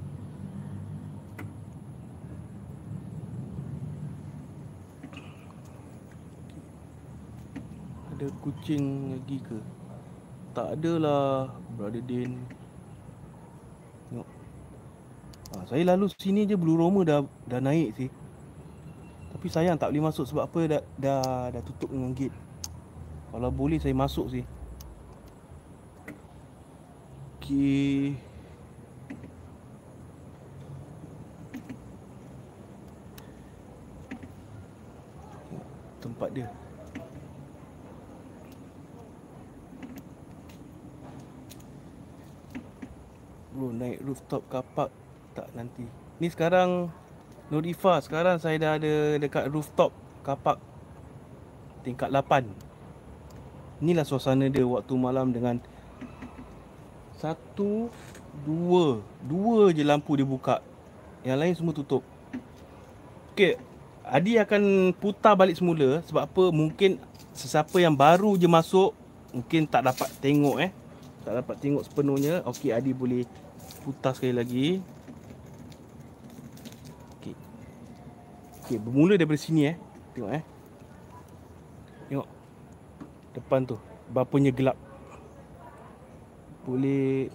Ada 8.14 8.26
kucing 8.38 9.14
lagi 9.18 9.38
ke 9.42 9.80
Tak 10.51 10.67
ada 10.79 10.93
lah 10.99 11.27
Brother 11.79 12.03
Din 12.03 12.43
Tengok 14.11 14.29
ha, 15.55 15.65
Saya 15.71 15.83
lalu 15.95 16.11
sini 16.19 16.47
je 16.47 16.59
Blue 16.59 16.75
Roma 16.75 17.07
dah, 17.07 17.23
dah 17.47 17.61
naik 17.63 17.95
sih 17.95 18.11
Tapi 19.31 19.47
sayang 19.47 19.79
tak 19.79 19.95
boleh 19.95 20.11
masuk 20.11 20.27
sebab 20.27 20.51
apa 20.51 20.61
dah, 20.67 20.83
dah, 20.99 21.55
dah 21.55 21.63
tutup 21.63 21.91
dengan 21.95 22.11
gate 22.13 22.51
kalau 23.31 23.51
boleh 23.55 23.79
saya 23.79 23.95
masuk 23.95 24.27
sih. 24.27 24.45
Okey. 27.39 28.19
Tempat 36.03 36.29
dia. 36.35 36.51
Bro, 43.61 43.77
naik 43.77 44.01
rooftop 44.01 44.40
kapak 44.49 44.88
tak 45.37 45.53
nanti. 45.53 45.85
Ni 46.16 46.33
sekarang 46.33 46.88
Nurifa, 47.53 48.01
sekarang 48.01 48.40
saya 48.40 48.57
dah 48.57 48.73
ada 48.81 49.20
dekat 49.20 49.53
rooftop 49.53 49.92
kapak 50.25 50.57
tingkat 51.85 52.09
8. 52.09 52.49
Inilah 53.85 54.09
suasana 54.09 54.49
dia 54.49 54.64
waktu 54.64 54.96
malam 54.96 55.29
dengan 55.29 55.61
satu, 57.20 57.92
dua, 58.49 59.05
dua 59.29 59.77
je 59.77 59.85
lampu 59.85 60.16
dia 60.16 60.25
buka. 60.25 60.64
Yang 61.20 61.37
lain 61.37 61.55
semua 61.61 61.77
tutup. 61.77 62.01
Okey, 63.37 63.61
Adi 64.09 64.40
akan 64.40 64.96
putar 64.96 65.37
balik 65.37 65.61
semula 65.61 66.01
sebab 66.09 66.25
apa? 66.25 66.44
Mungkin 66.49 66.96
sesiapa 67.37 67.77
yang 67.77 67.92
baru 67.92 68.40
je 68.40 68.49
masuk 68.49 68.96
mungkin 69.37 69.68
tak 69.68 69.85
dapat 69.85 70.09
tengok 70.25 70.57
eh. 70.64 70.73
Tak 71.20 71.44
dapat 71.44 71.57
tengok 71.61 71.85
sepenuhnya. 71.85 72.40
Okey, 72.49 72.73
Adi 72.73 72.96
boleh 72.96 73.29
putar 73.83 74.12
sekali 74.12 74.35
lagi. 74.37 74.66
Okey. 77.19 77.35
Okey, 78.64 78.77
bermula 78.79 79.16
daripada 79.16 79.40
sini 79.40 79.73
eh. 79.73 79.77
Tengok 80.12 80.33
eh. 80.37 80.45
Tengok 82.12 82.29
depan 83.31 83.62
tu 83.62 83.79
bapanya 84.11 84.51
gelap 84.51 84.75
boleh 86.66 87.31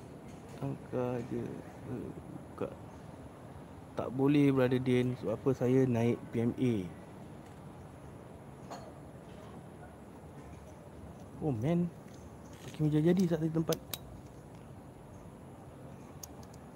angka 0.59 1.23
je 1.31 1.43
buka 2.51 2.69
tak 3.95 4.11
boleh 4.11 4.51
brother 4.51 4.79
Din 4.83 5.15
sebab 5.19 5.39
apa 5.39 5.49
saya 5.55 5.87
naik 5.87 6.19
PMA 6.35 6.83
oh 11.39 11.55
man 11.55 11.87
meja 12.75 12.99
jadi 12.99 13.23
satu 13.23 13.47
tempat 13.47 13.79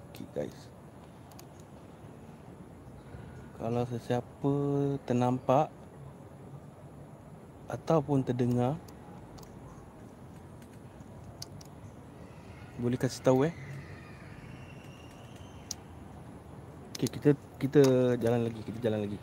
okay 0.08 0.19
guys. 0.34 0.70
Kalau 3.60 3.84
sesiapa 3.84 4.52
ternampak 5.04 5.68
ataupun 7.68 8.24
terdengar 8.24 8.80
Boleh 12.80 12.96
kasih 12.96 13.20
tahu 13.20 13.44
eh? 13.44 13.54
Okay 16.96 17.08
kita 17.12 17.30
kita 17.60 17.82
jalan 18.16 18.48
lagi 18.48 18.60
Kita 18.64 18.78
jalan 18.80 19.00
lagi. 19.04 19.18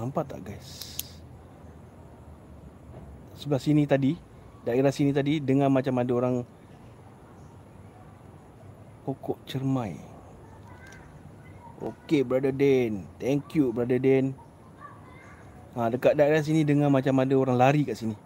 Nampak 0.00 0.32
tak 0.32 0.40
guys 0.48 0.97
Sebelah 3.48 3.64
sini 3.64 3.88
tadi 3.88 4.12
Daerah 4.68 4.92
sini 4.92 5.16
tadi 5.16 5.40
Dengar 5.40 5.72
macam 5.72 5.96
ada 5.96 6.12
orang 6.12 6.44
Pokok 9.08 9.40
cermai 9.48 9.96
Okay 11.80 12.20
brother 12.20 12.52
Dan 12.52 13.08
Thank 13.16 13.56
you 13.56 13.72
brother 13.72 13.96
Dan 13.96 14.36
Ha, 15.78 15.94
dekat 15.94 16.18
daerah 16.18 16.42
sini 16.42 16.66
dengar 16.66 16.90
macam 16.90 17.22
ada 17.22 17.38
orang 17.38 17.54
lari 17.54 17.86
kat 17.86 17.94
sini. 17.94 18.18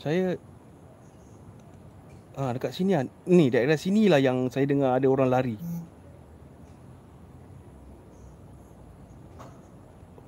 Saya 0.00 0.40
ha, 2.40 2.56
dekat 2.56 2.72
sini 2.72 2.96
ni 3.28 3.52
daerah 3.52 3.76
sinilah 3.76 4.16
yang 4.16 4.48
saya 4.48 4.64
dengar 4.64 4.96
ada 4.96 5.04
orang 5.12 5.28
lari. 5.28 5.60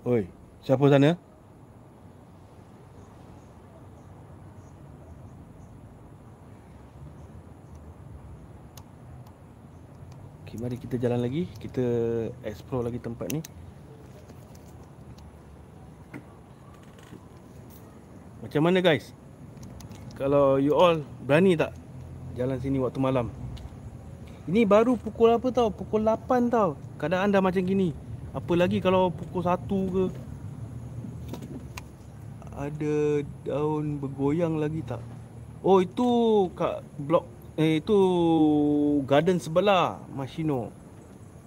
Oi, 0.09 0.25
siapa 0.65 0.89
sana? 0.89 1.21
mari 10.59 10.81
kita 10.81 10.97
jalan 10.97 11.21
lagi. 11.21 11.45
Kita 11.61 11.85
explore 12.41 12.89
lagi 12.89 12.99
tempat 12.99 13.29
ni. 13.37 13.45
Macam 18.41 18.65
mana 18.65 18.81
guys? 18.81 19.13
Kalau 20.17 20.57
you 20.57 20.73
all 20.73 21.05
berani 21.29 21.53
tak 21.53 21.77
jalan 22.33 22.57
sini 22.57 22.81
waktu 22.81 22.97
malam? 22.97 23.29
Ini 24.49 24.65
baru 24.65 24.97
pukul 24.97 25.37
apa 25.37 25.53
tau? 25.53 25.69
Pukul 25.69 26.09
8 26.09 26.49
tau. 26.49 26.81
Keadaan 26.97 27.29
dah 27.29 27.45
macam 27.45 27.61
gini 27.61 28.08
apa 28.35 28.53
lagi 28.57 28.81
kalau 28.81 29.13
pukul 29.13 29.43
1 29.45 29.65
ke 29.69 30.05
ada 32.59 32.97
daun 33.47 34.03
bergoyang 34.03 34.59
lagi 34.59 34.83
tak 34.83 35.01
oh 35.63 35.79
itu 35.79 36.09
kat 36.59 36.83
blok 36.99 37.39
Eh 37.59 37.83
itu 37.83 37.99
garden 39.03 39.43
sebelah 39.43 39.99
Mashino. 40.15 40.71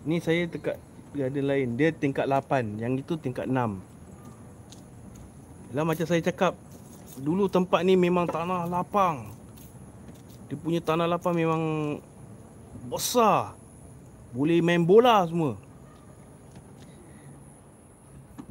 Ni 0.04 0.20
saya 0.20 0.44
dekat 0.44 0.76
garden 1.16 1.48
lain. 1.48 1.80
Dia 1.80 1.96
tingkat 1.96 2.28
8, 2.28 2.84
yang 2.84 3.00
itu 3.00 3.16
tingkat 3.16 3.48
6. 3.48 3.80
Lah 5.72 5.88
macam 5.88 6.04
saya 6.04 6.20
cakap, 6.20 6.52
dulu 7.16 7.48
tempat 7.48 7.88
ni 7.88 7.96
memang 7.96 8.28
tanah 8.28 8.68
lapang. 8.68 9.32
Dia 10.52 10.60
punya 10.60 10.84
tanah 10.84 11.08
lapang 11.08 11.32
memang 11.32 11.64
besar. 12.92 13.56
Boleh 14.36 14.60
main 14.60 14.84
bola 14.84 15.24
semua. 15.24 15.56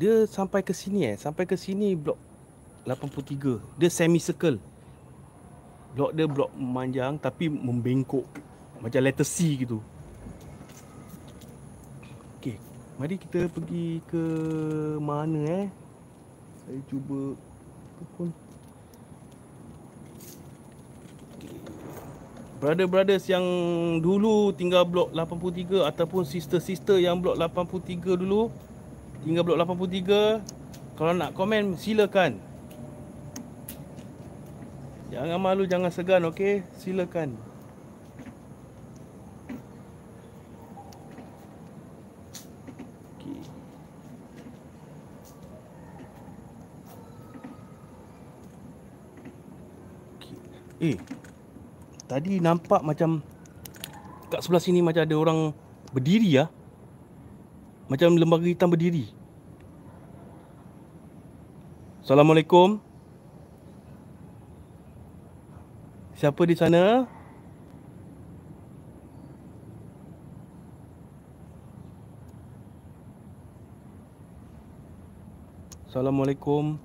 Dia 0.01 0.25
sampai 0.25 0.65
ke 0.65 0.73
sini 0.73 1.13
eh. 1.13 1.17
Sampai 1.21 1.45
ke 1.45 1.61
sini 1.61 1.93
blok 1.93 2.17
83. 2.89 3.61
Dia 3.77 3.93
semi 3.93 4.17
circle. 4.17 4.57
Blok 5.93 6.17
dia 6.17 6.25
blok 6.25 6.49
memanjang 6.57 7.21
tapi 7.21 7.53
membengkok. 7.53 8.25
Macam 8.81 8.97
letter 9.05 9.29
C 9.29 9.61
gitu. 9.61 9.85
Okey, 12.41 12.57
mari 12.97 13.21
kita 13.21 13.45
pergi 13.53 14.01
ke 14.09 14.25
mana 15.05 15.69
eh? 15.69 15.69
Saya 16.65 16.81
cuba 16.89 17.37
pun 18.17 18.33
Brother-brothers 22.61 23.25
yang 23.29 23.45
dulu 24.01 24.53
tinggal 24.53 24.85
blok 24.85 25.13
83 25.13 25.81
ataupun 25.93 26.25
sister-sister 26.25 27.01
yang 27.01 27.21
blok 27.21 27.37
83 27.37 28.21
dulu 28.21 28.49
tinggal 29.25 29.45
blok 29.45 29.61
83 29.61 30.43
kalau 30.97 31.13
nak 31.17 31.33
komen 31.33 31.77
silakan. 31.81 32.41
Jangan 35.11 35.41
malu 35.43 35.67
jangan 35.67 35.91
segan 35.91 36.29
okey 36.31 36.63
silakan. 36.79 37.35
Eh, 50.81 50.97
Tadi 52.11 52.43
nampak 52.43 52.83
macam 52.83 53.23
kat 54.35 54.43
sebelah 54.43 54.59
sini 54.59 54.83
macam 54.83 55.07
ada 55.07 55.15
orang 55.15 55.39
berdiri 55.95 56.43
ya. 56.43 56.51
Macam 57.91 58.15
lembaga 58.15 58.47
hitam 58.47 58.71
berdiri. 58.71 59.11
Assalamualaikum. 62.07 62.79
Siapa 66.15 66.47
di 66.47 66.55
sana? 66.55 67.11
Assalamualaikum. 75.91 76.79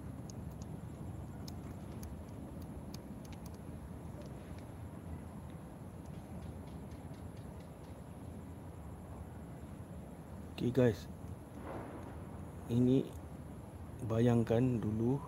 Okay 10.66 10.90
guys. 10.90 11.06
Ini 12.74 13.06
Bayangkan 14.10 14.82
dulu 14.82 15.22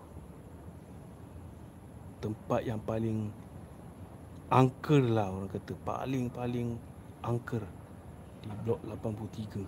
Tempat 2.18 2.66
yang 2.66 2.82
paling 2.82 3.30
Angker 4.50 4.98
lah 4.98 5.30
orang 5.30 5.46
kata. 5.46 5.78
Paling-paling 5.86 6.82
Angker 7.22 7.62
Di 8.42 8.50
blok 8.66 8.82
83 8.82 9.62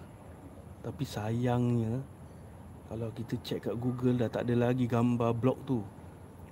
Tapi 0.90 1.04
sayangnya 1.06 2.02
Kalau 2.90 3.14
kita 3.14 3.38
check 3.46 3.70
kat 3.70 3.78
google 3.78 4.18
Dah 4.18 4.26
tak 4.26 4.50
ada 4.50 4.74
lagi 4.74 4.90
gambar 4.90 5.38
blok 5.38 5.70
tu. 5.70 5.86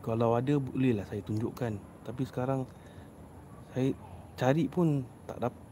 Kalau 0.05 0.38
ada 0.38 0.61
boleh 0.61 0.93
lah 0.93 1.09
saya 1.09 1.26
tunjukkan. 1.26 2.05
Tapi 2.05 2.22
sekarang 2.22 2.70
Saya 3.74 3.97
cari 4.38 4.70
pun 4.70 5.01
Tak 5.26 5.41
dapat 5.41 5.63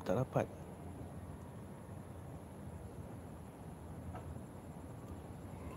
Tak 0.00 0.16
dapat 0.16 0.48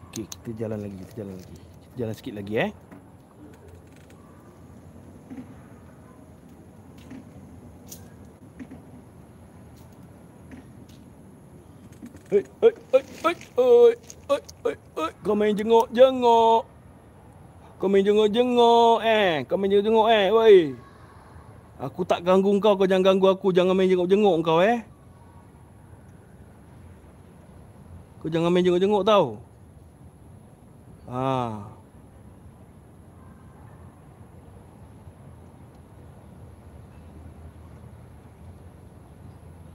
Okey, 0.10 0.26
kita 0.26 0.66
jalan 0.66 0.82
lagi, 0.82 0.98
kita 1.06 1.14
jalan 1.22 1.38
lagi. 1.38 1.58
Jalan 1.94 2.14
sikit 2.18 2.34
lagi 2.34 2.54
eh. 2.58 2.72
Hei, 12.34 12.42
hei, 12.42 12.74
hei, 12.90 13.04
hei, 13.22 13.36
hei, 13.54 13.94
hei, 14.34 14.42
hei, 14.66 14.76
hei. 14.98 15.12
Kau 15.22 15.38
main 15.38 15.54
jenguk-jenguk. 15.54 16.66
Kau 17.78 17.86
main 17.86 18.02
jenguk-jenguk 18.02 19.06
eh. 19.06 19.46
Kau 19.46 19.62
main 19.62 19.70
jenguk-jenguk 19.70 20.10
eh, 20.10 20.26
woi. 20.34 20.58
Aku 21.86 22.02
tak 22.02 22.26
ganggu 22.26 22.50
kau, 22.58 22.74
kau 22.74 22.90
jangan 22.90 23.14
ganggu 23.14 23.30
aku. 23.30 23.54
Jangan 23.54 23.78
main 23.78 23.86
jenguk-jenguk 23.86 24.42
kau 24.42 24.58
eh. 24.58 24.82
Kau 28.26 28.30
jangan 28.34 28.50
main 28.50 28.66
jenguk-jenguk 28.66 29.06
tau. 29.06 29.49
Ha. 31.10 31.66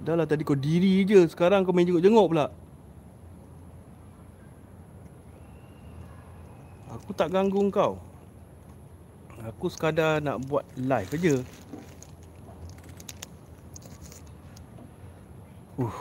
Dah 0.04 0.14
lah 0.14 0.28
tadi 0.28 0.44
kau 0.44 0.54
diri 0.54 1.02
je 1.02 1.24
Sekarang 1.26 1.64
kau 1.64 1.72
main 1.72 1.88
jenguk-jenguk 1.88 2.28
pula 2.30 2.46
Aku 6.92 7.10
tak 7.16 7.32
ganggu 7.34 7.58
kau 7.72 7.98
Aku 9.44 9.68
sekadar 9.68 10.24
nak 10.24 10.40
buat 10.48 10.64
live 10.80 11.10
aja. 11.20 11.34
Uh. 15.76 15.96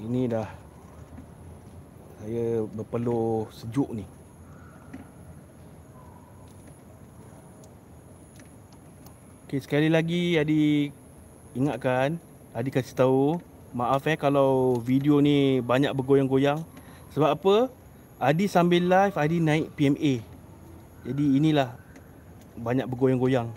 Ini 0.00 0.32
dah 0.32 0.48
saya 2.22 2.62
berpeluh 2.70 3.50
sejuk 3.50 3.90
ni. 3.98 4.06
Okay, 9.50 9.58
sekali 9.58 9.90
lagi 9.90 10.38
Adi 10.38 10.94
ingatkan 11.52 12.16
Adi 12.56 12.72
kasih 12.72 12.96
tahu 12.96 13.36
Maaf 13.76 14.08
eh 14.08 14.16
kalau 14.16 14.80
video 14.80 15.20
ni 15.20 15.60
banyak 15.60 15.92
bergoyang-goyang. 15.92 16.64
Sebab 17.12 17.30
apa? 17.36 17.56
Adi 18.16 18.48
sambil 18.48 18.86
live 18.86 19.12
Adi 19.18 19.42
naik 19.42 19.74
PMA 19.76 20.24
Jadi 21.04 21.24
inilah 21.36 21.76
Banyak 22.56 22.88
bergoyang-goyang 22.88 23.52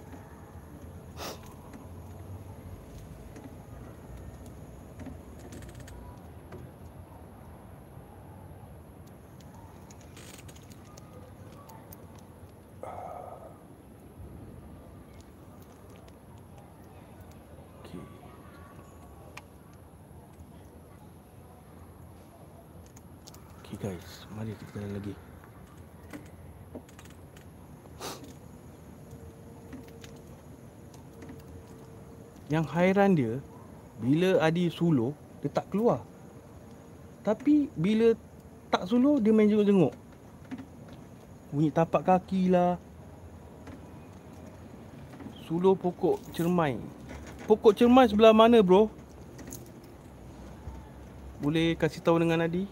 Okay 23.76 23.92
guys, 23.92 24.30
mari 24.32 24.54
kita 24.56 24.78
jalan 24.78 24.94
lagi. 24.94 25.14
Yang 32.56 32.72
hairan 32.72 33.12
dia 33.20 33.44
bila 34.00 34.40
Adi 34.40 34.72
suluh 34.72 35.12
dia 35.44 35.52
tak 35.52 35.68
keluar. 35.76 36.00
Tapi 37.20 37.68
bila 37.76 38.16
tak 38.72 38.88
suluh 38.88 39.20
dia 39.20 39.36
main 39.36 39.52
jenguk-jenguk. 39.52 39.92
Bunyi 41.52 41.68
tapak 41.68 42.08
kaki 42.08 42.48
lah. 42.48 42.80
Suluh 45.44 45.76
pokok 45.76 46.24
cermai. 46.32 46.80
Pokok 47.44 47.76
cermai 47.76 48.08
sebelah 48.08 48.32
mana 48.32 48.64
bro? 48.64 48.88
Boleh 51.44 51.76
kasih 51.76 52.00
tahu 52.00 52.24
dengan 52.24 52.48
Adi? 52.48 52.64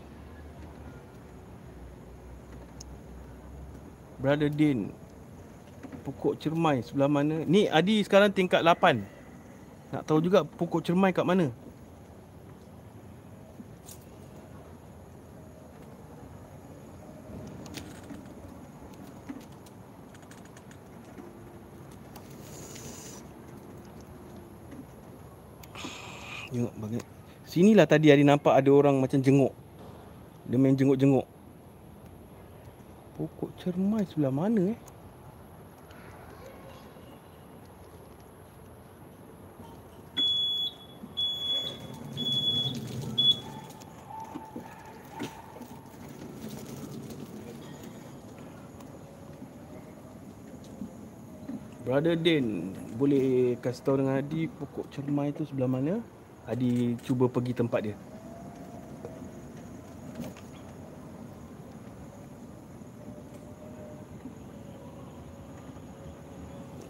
Brother 4.23 4.47
Din 4.47 4.87
Pokok 6.07 6.39
cermai 6.39 6.79
sebelah 6.79 7.11
mana 7.11 7.43
Ni 7.43 7.67
Adi 7.67 7.99
sekarang 8.07 8.31
tingkat 8.31 8.63
8 8.63 9.12
Nak 9.93 10.09
tahu 10.09 10.25
juga 10.25 10.41
pokok 10.41 10.81
cermai 10.81 11.13
kat 11.13 11.21
mana? 11.21 11.53
Tengok 26.49 26.73
bagi 26.81 26.97
Sinilah 27.45 27.85
tadi 27.85 28.09
Adi 28.09 28.25
nampak 28.25 28.57
ada 28.57 28.73
orang 28.73 28.97
macam 28.97 29.21
jenguk. 29.21 29.53
Dia 30.49 30.57
main 30.57 30.73
jenguk-jenguk. 30.73 31.29
Pokok 33.13 33.53
cermai 33.61 34.09
sebelah 34.09 34.33
mana 34.33 34.73
eh? 34.73 34.77
Brother 51.93 52.17
Din 52.17 52.73
Boleh 52.97 53.53
kasih 53.61 53.85
tahu 53.85 54.01
dengan 54.01 54.17
Adi 54.17 54.49
Pokok 54.49 54.89
cermai 54.89 55.29
tu 55.29 55.45
sebelah 55.45 55.69
mana? 55.69 56.01
Adi 56.49 56.97
cuba 57.05 57.29
pergi 57.29 57.53
tempat 57.53 57.85
dia. 57.85 57.95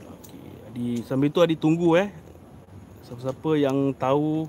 Okay. 0.08 0.48
Adi 0.72 1.04
Sambil 1.04 1.36
tu 1.36 1.44
Adi 1.44 1.60
tunggu 1.60 2.00
eh. 2.00 2.08
Siapa-siapa 3.04 3.60
yang 3.60 3.92
tahu 4.00 4.48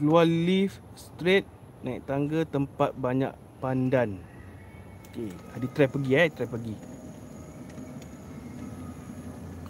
Keluar 0.00 0.24
lift 0.24 0.80
Straight 0.96 1.44
Naik 1.84 2.08
tangga 2.08 2.48
tempat 2.48 2.96
banyak 2.96 3.36
pandan. 3.60 4.16
Okay 5.12 5.28
Adi 5.52 5.68
try 5.76 5.92
pergi 5.92 6.10
eh 6.16 6.32
Try 6.32 6.48
pergi 6.48 6.93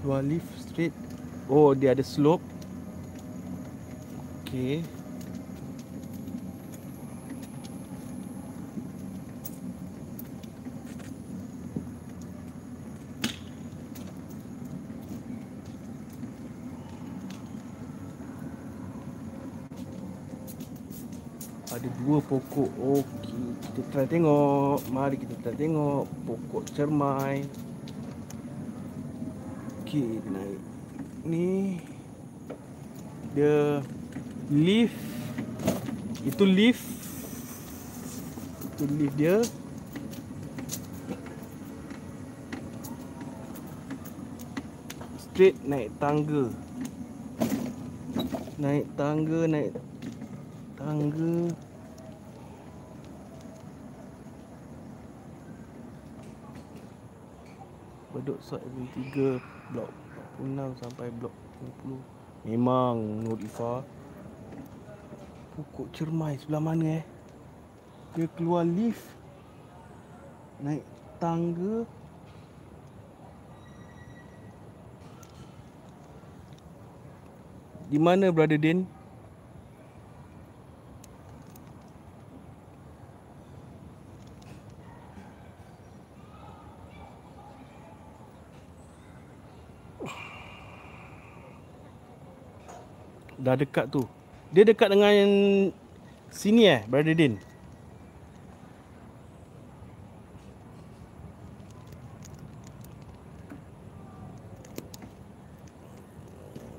keluar 0.05 0.21
lift 0.21 0.45
straight. 0.61 0.93
Oh 1.49 1.73
dia 1.73 1.97
ada 1.97 2.05
slope. 2.05 2.45
Okey 4.45 4.85
ada 21.73 21.89
dua 22.05 22.21
pokok. 22.21 22.69
Okey 22.77 23.57
kita 23.73 23.81
try 23.89 24.05
tengok. 24.05 24.85
Mari 24.93 25.17
kita 25.17 25.33
try 25.41 25.57
tengok. 25.57 26.05
Pokok 26.29 26.69
cermai 26.77 27.49
Okey, 29.95 30.19
naik. 30.27 30.59
Ni 31.23 31.79
dia 33.31 33.79
lift. 34.51 34.99
Itu 36.27 36.43
lift. 36.43 36.83
Itu 38.75 38.91
lift 38.91 39.15
dia. 39.15 39.39
Straight 45.15 45.63
naik 45.63 45.95
tangga. 46.03 46.51
Naik 48.59 48.91
tangga, 48.99 49.41
naik 49.47 49.79
tangga. 50.75 51.55
Bedok 58.11 58.43
Sot 58.43 58.59
Avenue 58.59 59.39
3 59.39 59.54
blok 59.73 59.91
46 60.43 60.83
sampai 60.83 61.07
blok 61.15 61.33
50 61.87 62.15
memang 62.45 63.25
Nur 63.25 63.41
Ifa. 63.41 63.81
Pokok 65.57 65.89
cermai 65.97 66.37
sebelah 66.37 66.63
mana 66.63 67.01
eh? 67.01 67.05
Dia 68.15 68.29
keluar 68.37 68.63
lift. 68.69 69.03
Naik 70.61 70.85
tangga. 71.19 71.89
Di 77.89 77.99
mana 78.01 78.35
brother 78.35 78.59
Din 78.59 78.87
dah 93.45 93.61
dekat 93.61 93.93
tu. 93.93 94.09
Dia 94.49 94.65
dekat 94.65 94.89
dengan 94.89 95.13
sini 96.33 96.65
eh, 96.65 96.81
Brother 96.89 97.13
Din. 97.13 97.37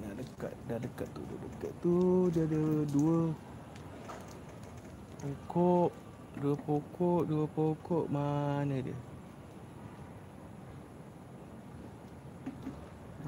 Dah 0.02 0.14
dekat, 0.18 0.54
dah 0.66 0.80
dekat 0.82 1.08
tu, 1.14 1.22
dah 1.22 1.38
dekat 1.38 1.72
tu. 1.86 1.96
Dia 2.34 2.44
ada 2.50 2.64
dua 2.90 3.18
pokok, 5.22 5.90
dua 6.42 6.56
pokok, 6.66 7.22
dua 7.30 7.46
pokok. 7.54 8.06
Mana 8.10 8.82
dia? 8.82 8.98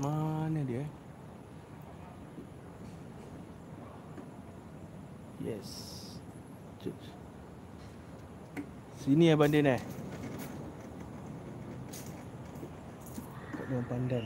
Mana 0.01 0.61
dia? 0.65 0.85
Yes. 5.58 5.74
Sini 9.01 9.34
Abang 9.34 9.49
Din 9.49 9.66
eh. 9.66 9.82
Kat 13.58 13.66
dalam 13.66 13.86
pandan. 13.89 14.26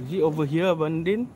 Is 0.00 0.16
it 0.16 0.24
over 0.24 0.48
here 0.48 0.72
Abang 0.72 1.04
Din? 1.04 1.28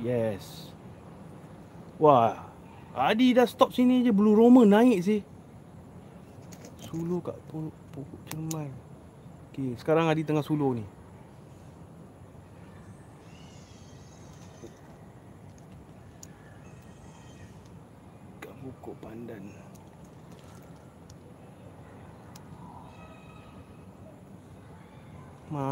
Yes. 0.00 0.72
Wah. 2.00 2.48
Adi 2.96 3.36
dah 3.36 3.44
stop 3.44 3.76
sini 3.76 4.00
je. 4.00 4.16
Blue 4.16 4.32
Roma 4.32 4.64
naik 4.64 5.04
sih. 5.04 5.20
Sulu 6.80 7.20
kat 7.20 7.36
pokok 7.52 8.20
cermai. 8.32 8.72
Okay, 9.52 9.76
sekarang 9.76 10.08
Adi 10.08 10.24
tengah 10.24 10.40
sulu 10.40 10.80
ni. 10.80 10.84
pokok 18.80 18.96
pandan 19.04 19.44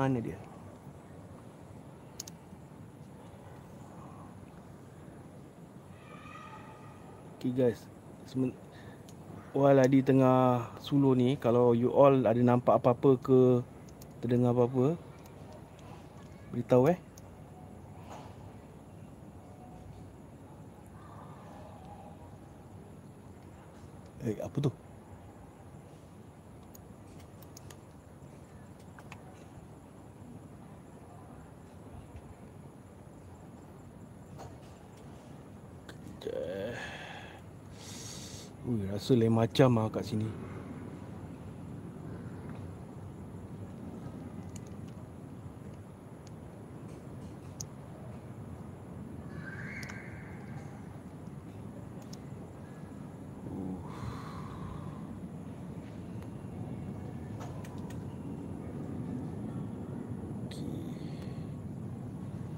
Mana 0.09 0.25
dia? 0.25 0.41
Okay 7.37 7.53
guys 7.53 7.85
While 9.53 9.85
di 9.93 10.01
tengah 10.01 10.73
suluh 10.81 11.13
ni 11.13 11.37
Kalau 11.37 11.77
you 11.77 11.93
all 11.93 12.25
ada 12.25 12.41
nampak 12.41 12.81
apa-apa 12.81 13.21
ke 13.21 13.61
Terdengar 14.25 14.57
apa-apa 14.57 14.97
Beritahu 16.57 16.89
eh 16.89 16.97
Eh, 24.25 24.41
apa 24.41 24.57
tu? 24.57 24.73
Ui, 38.69 38.85
rasa 38.99 39.15
lain 39.15 39.31
macam 39.31 39.79
ah 39.79 39.87
kat 39.87 40.03
sini. 40.11 40.27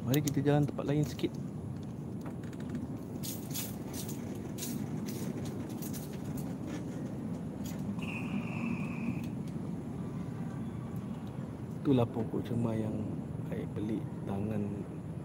Mari 0.08 0.24
kita 0.24 0.40
jalan 0.40 0.64
tempat 0.64 0.88
lain 0.88 1.04
sikit. 1.04 1.59
itulah 11.90 12.06
pokok 12.06 12.46
cemai 12.46 12.86
yang 12.86 12.94
Saya 13.50 13.66
beli 13.74 13.98
tangan 14.22 14.62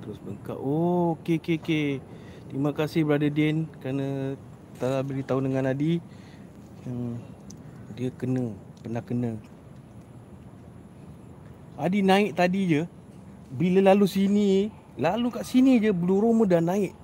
terus 0.01 0.17
bengkak. 0.25 0.57
Oh, 0.57 1.13
okey, 1.13 1.37
okey, 1.37 1.61
okey 1.61 1.89
Terima 2.49 2.73
kasih 2.73 3.05
Brother 3.05 3.29
Din 3.29 3.69
Kerana 3.85 4.33
telah 4.81 5.05
beritahu 5.05 5.45
dengan 5.45 5.69
Adi. 5.69 6.01
Hmm, 6.89 7.21
Dia 7.93 8.09
kena, 8.17 8.49
pernah 8.81 9.05
kena. 9.05 9.37
Adi 11.77 12.01
naik 12.01 12.33
tadi 12.33 12.65
je. 12.65 12.81
Bila 13.53 13.93
lalu 13.93 14.09
sini 14.09 14.73
Lalu 14.97 15.37
kat 15.37 15.45
sini 15.45 15.77
je, 15.77 15.93
Blue 15.93 16.17
Roma 16.17 16.49
dah 16.49 16.65
naik. 16.65 16.97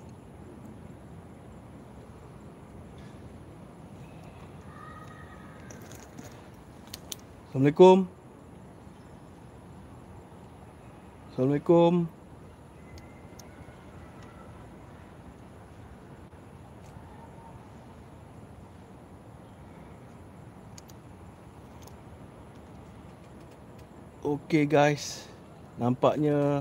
Assalamualaikum. 7.54 8.21
Assalamualaikum. 11.32 12.04
Okay 24.20 24.68
guys, 24.68 25.24
nampaknya 25.80 26.60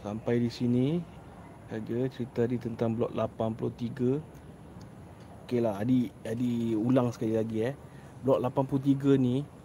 sampai 0.00 0.40
di 0.40 0.48
sini 0.48 1.04
saja 1.68 2.08
cerita 2.08 2.48
di 2.48 2.56
tentang 2.56 2.96
blok 2.96 3.12
83. 3.12 5.44
Okeylah, 5.44 5.76
Adi 5.76 6.08
Adi 6.24 6.72
ulang 6.72 7.12
sekali 7.12 7.36
lagi 7.36 7.60
eh. 7.60 7.76
Blok 8.24 8.40
83 8.40 9.20
ni 9.20 9.59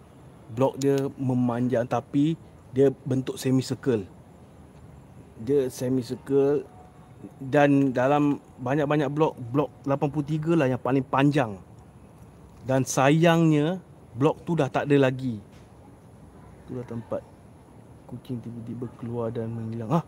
blok 0.52 0.78
dia 0.78 0.96
memanjang 1.18 1.88
tapi 1.88 2.38
dia 2.70 2.92
bentuk 3.02 3.40
semi 3.40 3.64
circle. 3.64 4.04
Dia 5.42 5.66
semi 5.72 6.04
circle 6.04 6.64
dan 7.40 7.90
dalam 7.90 8.38
banyak-banyak 8.60 9.08
blok 9.10 9.34
blok 9.50 9.70
83 9.88 10.54
lah 10.54 10.66
yang 10.70 10.80
paling 10.80 11.02
panjang. 11.02 11.58
Dan 12.66 12.82
sayangnya 12.82 13.78
blok 14.14 14.42
tu 14.46 14.54
dah 14.58 14.70
tak 14.70 14.90
ada 14.90 15.08
lagi. 15.08 15.38
Tu 16.66 16.74
dah 16.74 16.86
tempat 16.86 17.22
kucing 18.06 18.38
tiba-tiba 18.42 18.86
keluar 18.98 19.30
dan 19.34 19.50
menghilang. 19.50 19.90
Ha? 19.90 20.02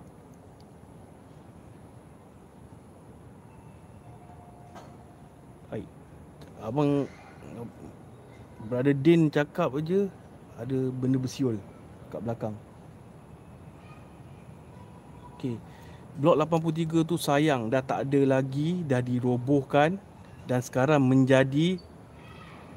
Abang 6.59 7.07
Brother 8.67 8.93
Din 8.93 9.31
cakap 9.31 9.79
aja 9.79 10.11
ada 10.59 10.79
benda 10.91 11.17
bersiul 11.17 11.57
kat 12.11 12.21
belakang. 12.21 12.55
Okey. 15.39 15.55
Blok 16.19 16.35
83 16.35 17.07
tu 17.07 17.15
sayang 17.15 17.71
dah 17.71 17.79
tak 17.79 18.11
ada 18.11 18.21
lagi, 18.27 18.83
dah 18.83 18.99
dirobohkan 18.99 20.03
dan 20.51 20.59
sekarang 20.65 21.05
menjadi 21.05 21.79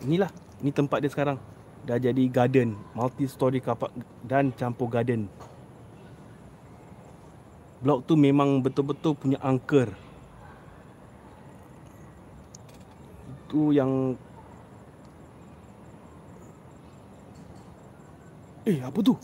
inilah 0.04 0.30
ni 0.60 0.70
tempat 0.70 1.02
dia 1.02 1.10
sekarang 1.10 1.40
dah 1.88 1.98
jadi 1.98 2.30
garden 2.30 2.78
multi 2.94 3.26
story 3.26 3.58
car 3.58 3.74
park 3.74 3.90
dan 4.22 4.54
campur 4.54 4.86
garden 4.86 5.26
blok 7.82 8.06
tu 8.06 8.14
memang 8.14 8.62
betul-betul 8.62 9.18
punya 9.18 9.42
angker 9.42 9.90
itu 13.48 13.74
yang 13.74 14.14
eh 18.66 18.78
apa 18.82 19.00
tu? 19.02 19.18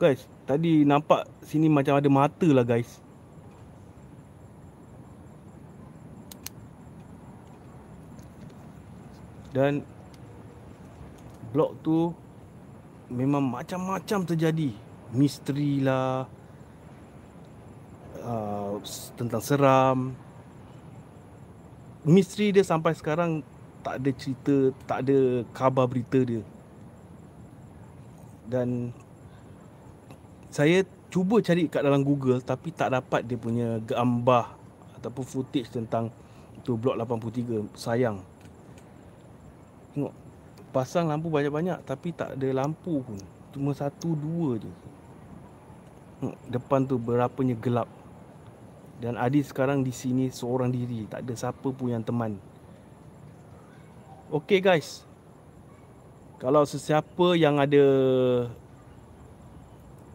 Guys 0.00 0.24
tadi 0.50 0.82
nampak 0.82 1.30
sini 1.46 1.70
macam 1.70 1.94
ada 1.94 2.10
mata 2.10 2.48
lah 2.50 2.66
guys. 2.66 2.98
Dan 9.50 9.82
blok 11.50 11.74
tu 11.82 12.14
memang 13.10 13.42
macam-macam 13.42 14.26
terjadi. 14.26 14.70
Misteri 15.10 15.82
lah 15.82 16.26
uh, 18.22 18.78
tentang 19.18 19.42
seram. 19.42 19.98
Misteri 22.06 22.54
dia 22.54 22.62
sampai 22.66 22.94
sekarang 22.94 23.42
tak 23.80 24.00
ada 24.00 24.10
cerita 24.12 24.54
tak 24.84 25.08
ada 25.08 25.44
khabar 25.56 25.88
berita 25.88 26.20
dia. 26.20 26.42
Dan 28.50 28.92
saya 30.50 30.82
cuba 31.08 31.38
cari 31.38 31.70
kat 31.70 31.82
dalam 31.86 32.02
Google 32.02 32.42
tapi 32.42 32.74
tak 32.74 32.92
dapat 32.94 33.22
dia 33.22 33.38
punya 33.38 33.78
gambar 33.82 34.58
ataupun 34.98 35.24
footage 35.24 35.70
tentang 35.70 36.12
tu 36.66 36.76
blok 36.76 36.98
83 36.98 37.72
sayang. 37.78 38.20
Tengok 39.96 40.14
Pasang 40.70 41.10
lampu 41.10 41.26
banyak-banyak 41.26 41.82
Tapi 41.82 42.14
tak 42.14 42.38
ada 42.38 42.48
lampu 42.54 43.02
pun. 43.02 43.18
Cuma 43.50 43.74
satu 43.74 44.14
dua 44.14 44.54
je. 44.54 44.70
Tengok 46.22 46.36
Depan 46.46 46.86
tu 46.86 46.94
berapanya 46.94 47.58
gelap. 47.58 47.90
Dan 49.02 49.18
Adi 49.18 49.42
sekarang 49.42 49.80
di 49.82 49.90
sini 49.90 50.28
Seorang 50.28 50.68
diri 50.68 51.08
Tak 51.08 51.24
ada 51.24 51.32
siapa 51.32 51.72
pun 51.72 51.88
yang 51.88 52.04
teman 52.04 52.36
Okay 54.30 54.62
guys. 54.62 55.02
Kalau 56.38 56.62
sesiapa 56.62 57.34
yang 57.34 57.58
ada 57.58 57.82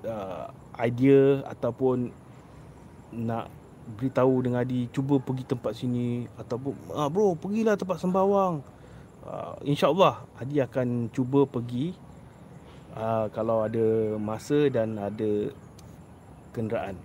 uh, 0.07 0.47
Idea 0.79 1.43
Ataupun 1.43 2.15
Nak 3.11 3.51
beritahu 3.99 4.39
dengan 4.39 4.63
Adi 4.63 4.87
Cuba 4.95 5.19
pergi 5.19 5.43
tempat 5.43 5.75
sini 5.75 6.31
Ataupun 6.39 6.95
ah, 6.95 7.11
Bro 7.11 7.35
pergilah 7.35 7.75
tempat 7.75 7.99
sembawang. 7.99 8.63
Uh, 9.27 9.59
InsyaAllah 9.67 10.23
Adi 10.39 10.63
akan 10.63 11.11
cuba 11.11 11.43
pergi 11.43 11.91
uh, 12.95 13.27
Kalau 13.35 13.67
ada 13.67 14.15
masa 14.15 14.71
dan 14.71 14.95
ada 14.95 15.51
kenderaan. 16.55 16.95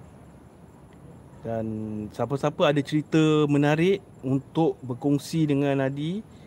Dan 1.42 1.66
siapa-siapa 2.14 2.70
ada 2.70 2.78
cerita 2.86 3.50
menarik 3.50 3.98
Untuk 4.22 4.78
berkongsi 4.86 5.50
dengan 5.50 5.82
Adi 5.82 6.38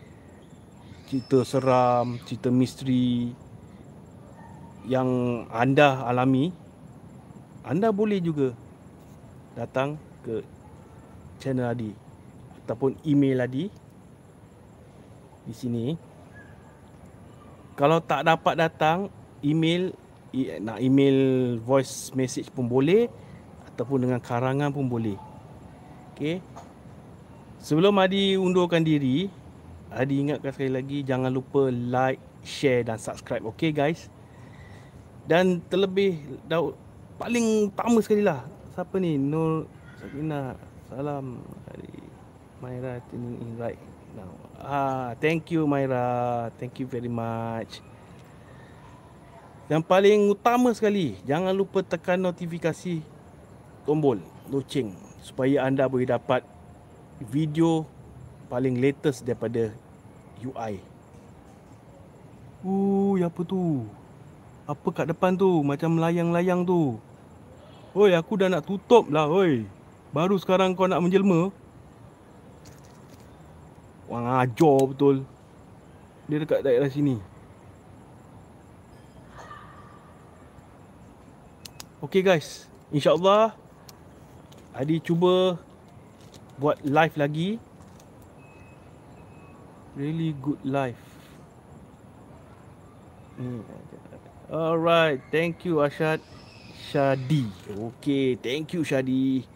Cerita 1.14 1.46
seram, 1.46 2.18
cerita 2.26 2.50
misteri 2.50 3.30
Yang 4.82 5.10
anda 5.46 6.02
alami 6.10 6.50
Anda 7.62 7.94
boleh 7.94 8.18
juga 8.18 8.50
datang 9.54 9.94
ke 10.26 10.42
channel 11.38 11.70
Adi 11.70 11.94
Ataupun 12.58 12.98
email 13.06 13.46
Adi 13.46 13.70
di 15.46 15.54
sini. 15.54 15.94
Kalau 17.78 18.02
tak 18.02 18.26
dapat 18.26 18.58
datang 18.58 19.06
email 19.38 19.94
nak 20.66 20.82
email 20.82 21.14
voice 21.62 22.10
message 22.18 22.50
pun 22.50 22.66
boleh 22.66 23.06
ataupun 23.70 24.02
dengan 24.02 24.18
karangan 24.18 24.74
pun 24.74 24.90
boleh. 24.90 25.14
Okey. 26.10 26.42
Sebelum 27.62 28.02
Adi 28.02 28.34
undurkan 28.34 28.82
diri 28.82 29.43
Adi 29.94 30.26
ingatkan 30.26 30.50
sekali 30.50 30.74
lagi 30.74 30.98
jangan 31.06 31.30
lupa 31.30 31.70
like 31.70 32.18
share 32.42 32.82
dan 32.82 32.98
subscribe 32.98 33.46
okey 33.54 33.70
guys 33.70 34.10
dan 35.24 35.62
terlebih 35.70 36.18
dah, 36.44 36.74
paling 37.16 37.70
utama 37.70 38.02
sekali 38.02 38.26
lah 38.26 38.42
siapa 38.74 38.98
ni 38.98 39.14
Nur 39.16 39.70
Sabina 40.02 40.58
salam 40.90 41.40
dari 41.70 41.94
Maira 42.58 42.98
tuning 43.12 43.38
in 43.38 43.50
right 43.60 43.80
now. 44.16 44.30
Ah, 44.56 45.12
thank 45.20 45.52
you 45.52 45.68
Myra. 45.68 46.48
Thank 46.56 46.80
you 46.80 46.86
very 46.88 47.12
much. 47.12 47.84
Yang 49.68 49.82
paling 49.84 50.20
utama 50.28 50.72
sekali, 50.76 51.16
jangan 51.24 51.52
lupa 51.56 51.80
tekan 51.80 52.20
notifikasi 52.20 53.00
tombol 53.84 54.20
loceng 54.48 54.92
supaya 55.24 55.64
anda 55.64 55.88
boleh 55.88 56.08
dapat 56.08 56.44
video 57.20 57.88
paling 58.52 58.76
latest 58.76 59.24
daripada 59.24 59.72
UI. 60.42 60.82
Uh, 62.64 63.20
apa 63.20 63.40
tu? 63.44 63.84
Apa 64.64 64.88
kat 64.90 65.06
depan 65.12 65.36
tu? 65.36 65.60
Macam 65.60 66.00
layang-layang 66.00 66.64
tu. 66.64 66.96
Oi, 67.94 68.16
aku 68.16 68.40
dah 68.40 68.48
nak 68.50 68.66
tutup 68.66 69.06
lah, 69.12 69.30
oi. 69.30 69.68
Baru 70.10 70.40
sekarang 70.40 70.74
kau 70.74 70.88
nak 70.88 70.98
menjelma. 70.98 71.52
Orang 74.08 74.28
ajar 74.36 74.78
betul 74.84 75.16
Dia 76.28 76.38
dekat 76.40 76.60
daerah 76.60 76.88
sini 76.92 77.16
Okay 82.04 82.20
guys 82.20 82.68
InsyaAllah 82.92 83.56
Adi 84.76 85.00
cuba 85.00 85.56
Buat 86.60 86.84
live 86.84 87.16
lagi 87.16 87.48
Really 89.94 90.34
good 90.42 90.58
live 90.66 90.98
hmm. 93.38 93.62
Alright 94.50 95.22
Thank 95.30 95.62
you 95.64 95.86
Ashad. 95.86 96.18
Shadi. 96.90 97.46
Okay 97.94 98.34
Thank 98.34 98.74
you 98.74 98.82
Shadi. 98.82 99.46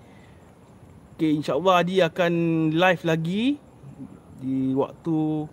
Okay 1.18 1.34
insyaAllah 1.34 1.82
Adi 1.82 1.98
akan 1.98 2.32
live 2.70 3.02
lagi 3.02 3.58
di 4.38 4.70
waktu 4.78 5.50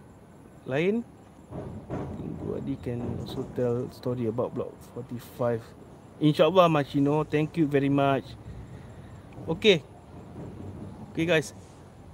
lain. 0.69 1.01
Minggu 2.21 2.47
Adi 2.61 2.77
can 2.77 3.01
also 3.25 3.41
tell 3.57 3.89
story 3.89 4.29
about 4.29 4.53
block 4.53 4.69
45 4.93 5.65
InsyaAllah 6.21 6.69
Machino 6.69 7.25
Thank 7.25 7.57
you 7.57 7.65
very 7.65 7.89
much. 7.89 8.37
Okay. 9.49 9.81
Okay 11.09 11.25
guys 11.25 11.64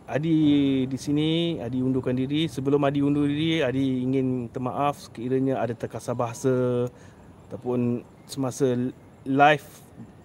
Adi 0.09 0.83
di 0.89 0.97
sini 0.97 1.61
Adi 1.61 1.81
undurkan 1.81 2.17
diri. 2.17 2.49
Sebelum 2.49 2.81
Adi 2.85 3.05
undur 3.05 3.29
diri 3.29 3.61
Adi 3.61 4.01
ingin 4.01 4.49
maaf 4.57 5.09
sekiranya 5.09 5.61
ada 5.61 5.73
terkasar 5.77 6.17
bahasa 6.17 6.87
ataupun 7.49 8.01
semasa 8.25 8.65
live 9.27 9.67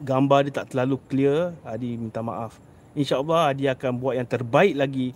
gambar 0.00 0.48
dia 0.48 0.62
tak 0.62 0.72
terlalu 0.72 0.96
clear 1.10 1.52
Adi 1.66 2.00
minta 2.00 2.24
maaf. 2.24 2.56
InsyaAllah 2.96 3.52
Adi 3.52 3.68
akan 3.68 3.92
buat 4.00 4.16
yang 4.16 4.28
terbaik 4.28 4.74
lagi 4.76 5.12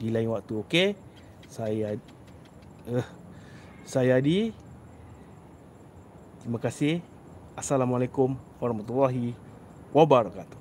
di 0.00 0.08
lain 0.08 0.32
waktu 0.32 0.52
okey? 0.64 0.88
Saya 1.50 2.00
uh, 2.88 3.06
saya 3.84 4.16
Adi. 4.16 4.52
Terima 6.40 6.56
kasih. 6.56 7.04
Assalamualaikum 7.52 8.32
warahmatullahi 8.56 9.36
wabarakatuh 9.92 10.59